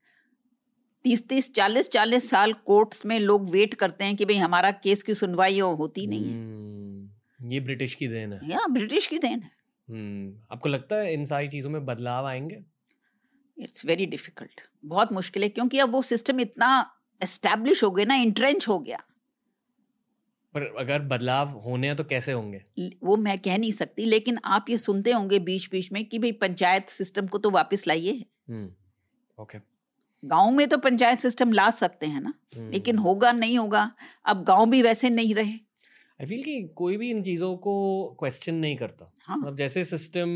[1.04, 5.04] तीस तीस चालीस चालीस साल कोर्ट्स में लोग वेट करते हैं कि भाई हमारा केस
[5.04, 9.18] की सुनवाई हो होती नहीं है। हम्म, ये ब्रिटिश की देन है। या ब्रिटिश की
[9.18, 9.52] देन है।
[9.90, 12.63] हम्म, आपको लगता है इन सारी चीज़ों में बदलाव आएँगे?
[13.60, 16.92] इट्स वेरी डिफ़िकल्ट बहुत मुश्किल है क्योंकि अब वो सिस्टम इतना
[17.24, 19.00] एस्टेब्लिश हो गया ना इंट्रेंच हो गया।
[20.54, 22.62] पर अगर बदलाव होने हैं तो कैसे होंगे?
[23.04, 26.32] वो मैं कह नहीं सकती लेकिन आप ये सुनते होंगे बीच बीच में कि भाई
[26.42, 28.14] पंचायत सिस्टम को तो वापस लाइए।
[28.50, 28.70] हम्म,
[29.38, 29.60] ओके
[30.24, 33.92] गाँव में तो पंचायत सिस्टम ला सकते हैं ना हम्म। लेकिन होगा नहीं होगा
[34.26, 35.54] अब गाँव भी वैसे नहीं रहे।
[36.20, 37.74] आई फील कि कोई भी इन चीज़ों को
[38.20, 40.30] क्वेश्चन नहीं करता। हाँ। मतलब जैसे सिस्टम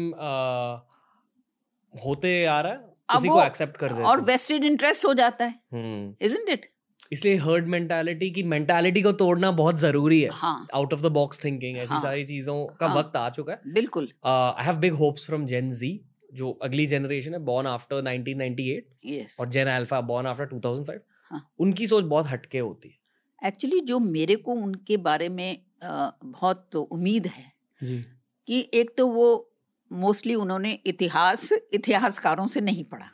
[1.93, 5.59] होते आ रहा है उसी को एक्सेप्ट कर देते और वेस्टेड इंटरेस्ट हो जाता है।
[5.73, 6.65] हम्म, इजंट इट
[7.11, 10.29] इसलिए हर्ड मेंटालिटी की मेंटालिटी को तोड़ना बहुत ज़रूरी है।
[10.73, 13.73] Out of the box thinking ऐसी हाँ। सारी चीज़ों का हाँ। वक्त आ चुका है।
[13.73, 15.99] बिल्कुल। I have big hopes from Gen Z
[16.33, 21.47] जो अगली जनरेशन है बॉर्न आफ्टर 1998 यस और जेन अल्फ़ा बॉर्न आफ्टर 2005 हाँ।
[21.59, 26.81] उनकी सोच बहुत हटके होती है। एक्चुअली जो मेरे को उनके बारे में बहुत तो
[26.81, 27.97] उम्मीद है जी।
[28.47, 29.27] कि एक तो वो
[29.91, 33.09] मोस्टली उन्होंने इतिहास इतिहासकारों से नहीं पढ़ा।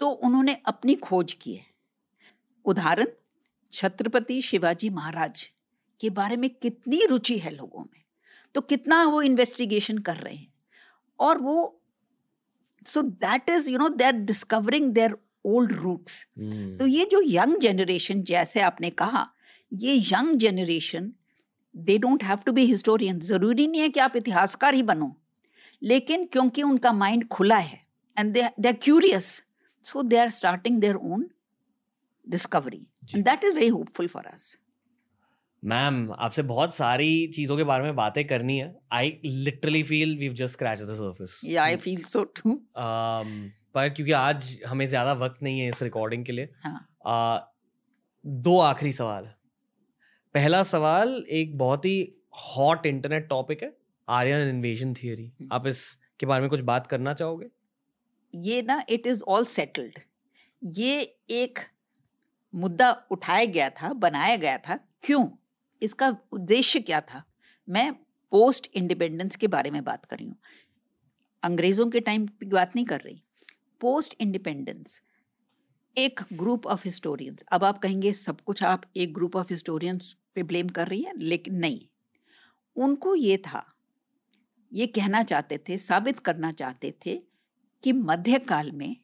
[0.00, 1.66] तो उन्होंने अपनी खोज की है।
[2.64, 3.06] उदाहरण
[3.72, 5.48] छत्रपति शिवाजी महाराज
[6.00, 8.02] के बारे में कितनी रुचि है लोगों में?
[8.54, 10.52] तो कितना वो इन्वेस्टिगेशन कर रहे हैं?
[11.20, 11.80] और वो
[12.86, 16.26] so that is you know they are discovering their old roots
[16.78, 19.26] तो ये जो यंग जनरेशन जैसे आपने कहा
[19.72, 21.12] ये young generation
[21.76, 25.14] they don't have to be historian ज़रूरी नहीं है कि आप इतिहासकार ही बनो।
[25.82, 27.80] लेकिन क्योंकि उनका माइंड खुला है
[28.18, 29.26] and they they are curious
[29.84, 31.28] so they are starting their own
[32.30, 34.56] discovery that is very hopeful for us
[35.62, 40.28] ma'am आपसे बहुत सारी चीज़ों के बारे में बातें करनी है। I literally feel we
[40.30, 43.30] just scratch the surface या I feel so too um,
[43.74, 47.46] पर क्योंकि आज हमें ज़्यादा वक्त नहीं है इस रिकॉर्डिंग के लिए हाँ। uh,
[48.24, 49.24] दो आखिरी सवाल।
[50.34, 51.96] पहला सवाल एक बहुत ही
[52.46, 53.72] हॉट इंटरनेट टॉपिक है
[54.08, 57.46] आर्यन इन्वेजन थियरी आप इसके बारे में कुछ बात करना चाहोगे?
[58.34, 59.98] ये ना इट इज़ ऑल सेटल्ड
[60.62, 61.58] ये एक
[62.54, 65.28] मुद्दा उठाया गया था, बनाया गया था, क्यों?
[65.82, 67.22] इसका उद्देश्य क्या था?
[67.68, 67.92] मैं
[68.32, 70.36] पोस्ट इंडिपेंडेंस के बारे में बात कर रही हूँ।
[71.42, 73.22] अंग्रेज़ों के टाइम की बात नहीं कर रही।
[73.80, 75.00] पोस्ट इंडिपेंडेंस
[75.96, 80.42] एक ग्रुप ऑफ़ हिस्टोरियंस अब आप कहेंगे सब कुछ आप एक ग्रुप ऑफ़ हिस्टोरियंस पे
[80.42, 81.80] ब्लेम कर रही हैं, लेकिन नहीं।
[82.76, 83.64] उनको ये था,
[84.72, 87.16] ये कहना चाहते थे, साबित करना चाहते थे
[87.82, 88.96] कि मध्यकाल में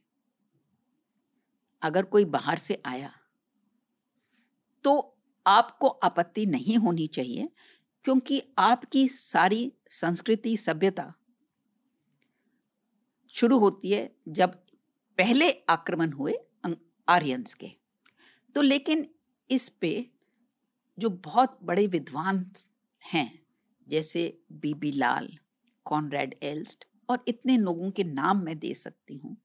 [1.82, 3.12] अगर कोई बाहर से आया
[4.84, 5.16] तो
[5.46, 7.48] आपको आपत्ति नहीं होनी चाहिए,
[8.04, 11.14] क्योंकि आपकी सारी संस्कृति, सभ्यता
[13.28, 14.54] शुरू होती है जब
[15.18, 16.76] पहले आक्रमण हुए अं-
[17.08, 17.70] आर्यंस के।
[18.54, 19.14] तो लेकिन
[19.50, 20.10] इस पे
[20.98, 22.52] जो बहुत बड़े विद्वान
[23.04, 23.42] हैं,
[23.88, 25.38] जैसे बीबी लाल,
[25.84, 29.36] कॉनरेड एल्स्ट और इतने लोगों के नाम मैं दे सकती हूँ,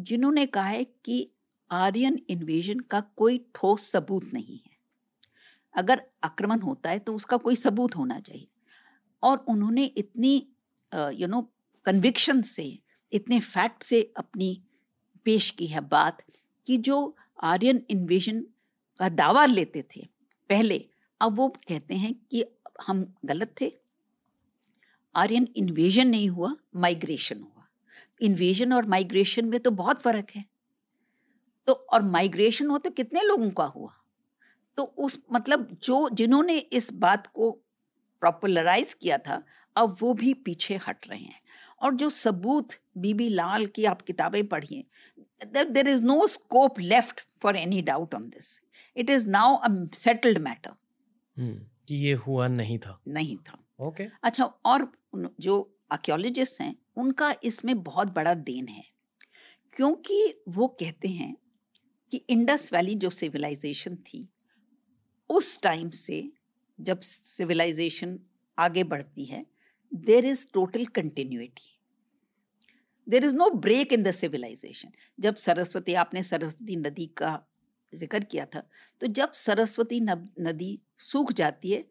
[0.00, 1.30] जिन्होंने कहा है कि
[1.70, 4.72] आर्यन इन्वेजन का कोई ठोस सबूत नहीं है।
[5.74, 8.48] अगर आक्रमण होता है तो उसका कोई सबूत होना चाहिए।
[9.22, 10.36] और उन्होंने इतनी
[10.92, 11.40] यू नो
[11.86, 12.78] कन्विक्शन से,
[13.12, 14.62] इतने फैक्ट से अपनी
[15.26, 16.22] पेश की है बात
[16.66, 18.40] कि जो आर्यन इन्वेजन
[19.00, 20.06] का दावा लेते थे
[20.50, 20.84] पहले,
[21.20, 22.44] अब वो कहते हैं कि
[22.86, 23.72] हम गलत थे।
[25.14, 27.66] आर्यन इन्वेजन नहीं हुआ माइग्रेशन हुआ।
[28.20, 30.44] इन्वेजन और माइग्रेशन में तो बहुत फ़र्क है।
[31.68, 33.92] तो और माइग्रेशन हो तो कितने लोगों का हुआ?
[34.78, 37.50] तो उस मतलब जो जिन्होंने इस बात को
[38.22, 39.42] पॉपुलराइज किया था
[39.76, 41.40] अब वो भी पीछे हट रहे हैं।
[41.82, 44.84] और जो सबूत बीबी लाल की आप किताबें पढ़िए
[45.46, 48.60] there is no scope left for any doubt on this
[48.96, 50.72] it is now a settled matter
[51.88, 54.16] कि ये हुआ नहीं था। नहीं था। Okay okay.
[54.22, 54.92] अच्छा और
[55.40, 55.54] जो
[55.92, 58.84] आर्क्योलॉजिस्ट हैं उनका इसमें बहुत बड़ा देन है।
[59.72, 61.34] क्योंकि वो कहते हैं
[62.14, 64.28] कि इंडस वैली जो सिविलाइजेशन थी
[65.30, 66.32] उस टाइम से
[66.78, 68.18] जब सिविलाइजेशन
[68.58, 69.44] आगे बढ़ती है
[69.92, 71.70] there is total continuity
[73.08, 77.32] there is no break in the civilisation जब सरस्वती आपने सरस्वती नदी का
[77.92, 78.62] ज़िक्र किया था
[79.00, 81.84] तो जब सरस्वती नदी सूख जाती है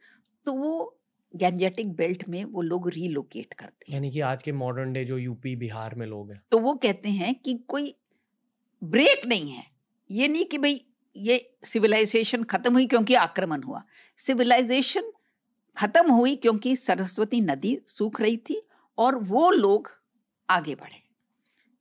[0.45, 0.99] तो वो
[1.33, 5.17] गैंजेटिक बेल्ट में वो लोग रीलोकेट करते हैं। यानी कि आज के मॉडर्न डे जो
[5.17, 7.93] यूपी बिहार में लोग हैं। तो वो कहते हैं कि कोई
[8.81, 9.72] ब्रेक नहीं है।
[10.13, 10.85] ये नहीं कि भाई
[11.17, 13.83] ये सिविलाइजेशन खत्म हुई क्योंकि आक्रमण हुआ।
[14.17, 15.11] सिविलाइजेशन
[15.77, 19.89] खत्म हुई क्योंकि सरस्वती नदी सूख रही थी और वो लोग
[20.49, 21.03] आगे बढ़े।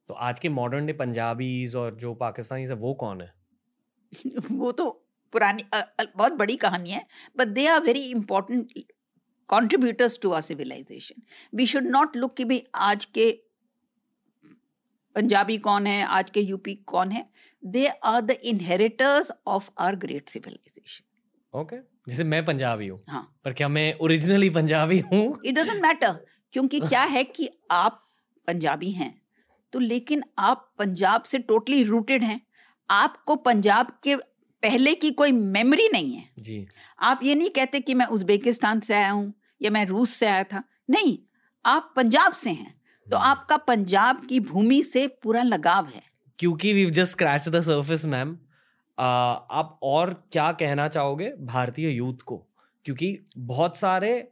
[0.09, 3.35] तो आज के मॉडर्न डे पंजाबीज और जो पाकिस्तानी वो कौन है?
[4.53, 4.91] वो तो
[5.33, 7.07] पुरानी अ, अ, बहुत बड़ी कहानी है
[7.37, 8.73] but they are very important
[9.49, 11.23] contributors to our civilisation
[11.55, 13.43] we should not look कि भाई आज के
[15.17, 16.03] पंजाबी कौन है?
[16.05, 17.25] आज के यूपी कौन है?
[17.63, 21.77] They are the inheritors of our great civilisation okay
[22.09, 25.41] जैसे मैं पंजाबी हूँ हाँ। पर क्या मैं ओरिजिनली पंजाबी हूँ?
[25.45, 26.17] इट डजेंट मैटर
[26.53, 28.03] क्योंकि क्या है कि आप
[28.49, 29.15] पंजाबी हैं
[29.73, 32.41] तो लेकिन आप पंजाब से टोटली रूटेड हैं।
[32.91, 34.17] आपको पंजाब के
[34.63, 36.67] पहले की कोई मेमोरी नहीं है। जी।
[37.01, 39.33] आप ये नहीं कहते कि मैं उज्बेकिस्तान से आया हूँ
[39.63, 41.19] या मैं रूस से आया था। नहीं
[41.65, 42.75] आप पंजाब से हैं।
[43.11, 46.03] तो हम्म। आपका पंजाब की भूमि से पूरा लगाव है।
[46.39, 48.37] क्योंकि we just scratch the surface ma'am
[48.99, 52.37] आप और क्या कहना चाहोगे भारतीय यूथ को?
[52.85, 54.29] क्योंकि बहुत सारे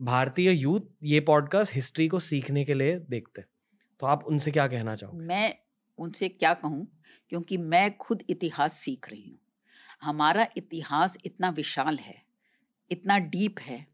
[0.00, 3.42] भारतीय यूथ ये पॉडकास्ट हिस्ट्री को सीखने के लिए देखते
[4.00, 5.24] तो आप उनसे क्या कहना चाहोगे?
[5.26, 5.54] मैं
[5.98, 6.86] उनसे क्या कहूँ?
[7.28, 9.38] क्योंकि मैं खुद इतिहास सीख रही हूँ।
[10.02, 12.22] हमारा इतिहास इतना विशाल है
[12.90, 13.86] इतना डीप है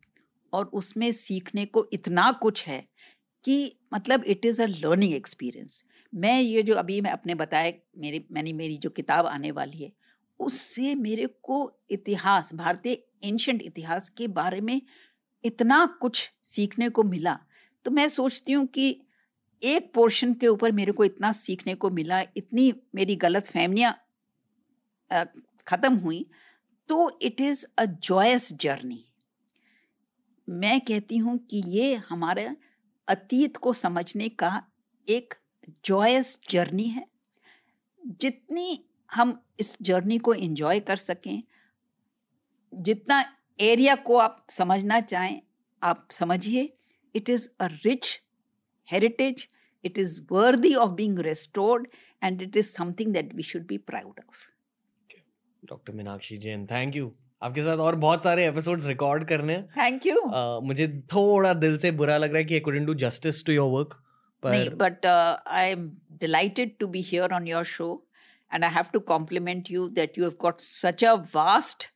[0.53, 2.83] और उसमें सीखने को इतना कुछ है
[3.45, 5.82] कि मतलब it is a learning experience
[6.12, 9.92] मैं ये जो अभी मैं अपने बताए मेरी, मैंने मेरी जो किताब आने वाली है,
[10.40, 14.80] उससे मेरे को इतिहास, भारतीय एंशंट इतिहास के बारे में
[15.45, 17.38] इतना कुछ सीखने को मिला।
[17.84, 18.88] तो मैं सोचती हूँ कि
[19.62, 23.95] एक पोर्शन के ऊपर मेरे को इतना सीखने को मिला, इतनी मेरी गलत फहमियाँ
[25.66, 26.26] ख़त्म हुई
[26.88, 29.05] तो it is a joyous journey
[30.49, 32.49] मैं कहती हूँ कि ये हमारे
[33.09, 34.67] अतीत को समझने का
[35.09, 35.35] एक
[35.85, 37.07] जॉयस जर्नी है।
[38.07, 38.85] जितनी
[39.15, 41.43] हम इस जर्नी को एंजॉय कर सकें,
[42.75, 45.43] जितना एरिया को आप समझना चाहें,
[45.83, 46.77] आप समझिए।
[47.15, 48.25] It is a rich
[48.93, 49.49] heritage
[49.87, 51.87] it is worthy of being restored
[52.23, 54.37] and it is something that we should be proud of.
[55.65, 60.07] Doctor Meenakshi Jain thank you आपके साथ और बहुत सारे एपिसोड्स रिकॉर्ड करने हैं थैंक
[60.07, 60.20] यू
[60.66, 63.70] मुझे थोड़ा दिल से बुरा लग रहा है कि I couldn't do justice to your
[63.78, 64.01] work
[64.47, 65.90] नहीं but I am
[66.20, 67.92] delighted to be here on your show
[68.55, 71.90] and I have to compliment you that you have got such a vast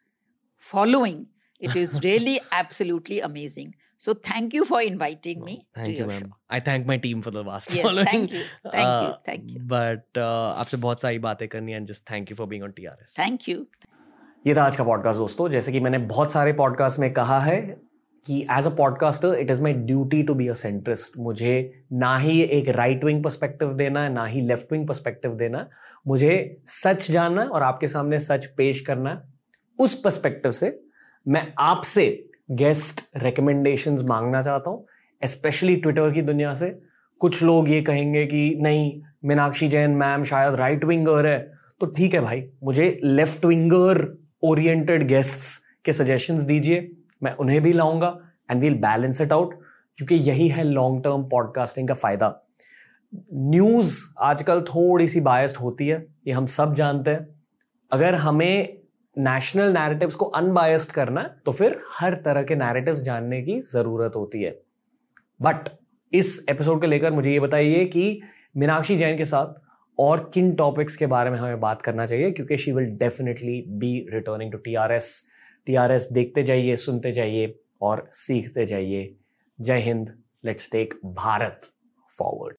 [0.56, 1.26] following.
[1.60, 3.74] It is really absolutely amazing.
[3.96, 5.54] So thank you for inviting me.
[5.60, 6.20] Oh, thank to you, your ma'am.
[6.20, 6.36] show.
[6.50, 8.06] I thank my team for the vast yes, following.
[8.06, 8.44] Thank you.
[8.72, 9.14] Thank uh, you.
[9.24, 9.60] Thank you.
[9.74, 13.16] But uh, आपसे बहुत सारी बातें करनी and just thank you for being on TRS.
[13.22, 13.66] Thank you.
[14.48, 17.76] ये था आज का podcast दोस्तों। जैसे कि मैंने बहुत सारे पॉडकास्ट में कहा है
[18.26, 22.42] कि as a podcaster it is my duty to be a centrist मुझे ना ही
[22.42, 25.68] एक राइट विंग परस्पेक्टिव देना है ना ही लेफ़्ट विंग परस्पेक्टिव देना।
[26.06, 29.22] मुझे सच जानना और आपके सामने सच पेश करना,
[29.78, 30.80] उस परस्पेक्टिव से
[31.28, 34.86] मैं आपसे गेस्ट रिकमेंडेशन मांगना चाहता हूँ
[35.24, 36.78] स्पेशली ट्विटर की दुनिया से।
[37.18, 42.14] कुछ लोग ये कहेंगे कि नहीं, मीनाक्षी जैन मैम शायद राइट विंगर है। तो ठीक
[42.14, 46.90] है भाई, मुझे लेफ़्ट विंगर ओरिएंटेड गेस्ट्स के सजेशंस दीजिए,
[47.22, 48.16] मैं उन्हें भी लाऊँगा
[48.50, 49.54] and we'll balance it out
[49.98, 52.28] क्योंकि यही है लॉन्ग टर्म पॉडकास्टिंग का फ़ायदा।
[53.32, 57.26] न्यूज़ आजकल थोड़ी सी बायस्ड होती है, ये हम सब जानते हैं।
[57.90, 58.78] अगर हमें
[59.16, 64.16] नेशनल नैरेटिव्स को अनबायस्ड करना है तो फिर हर तरह के नैरेटिव्स जानने की ज़रूरत
[64.16, 64.50] होती है।
[65.40, 65.68] बट
[66.12, 68.20] इस एपिसोड को लेकर मुझे ये बताइए कि
[68.56, 69.54] मीनाक्षी जैन के साथ
[69.98, 74.06] और किन टॉपिक्स के बारे में हमें बात करना चाहिए, क्योंकि she will definitely be
[74.12, 75.22] returning to T R S
[75.66, 79.14] T R S देखते जाइए, सुनते जाइए और सीखते जाइए।
[79.58, 81.60] Jai Hind let's take Bharat
[82.10, 82.56] forward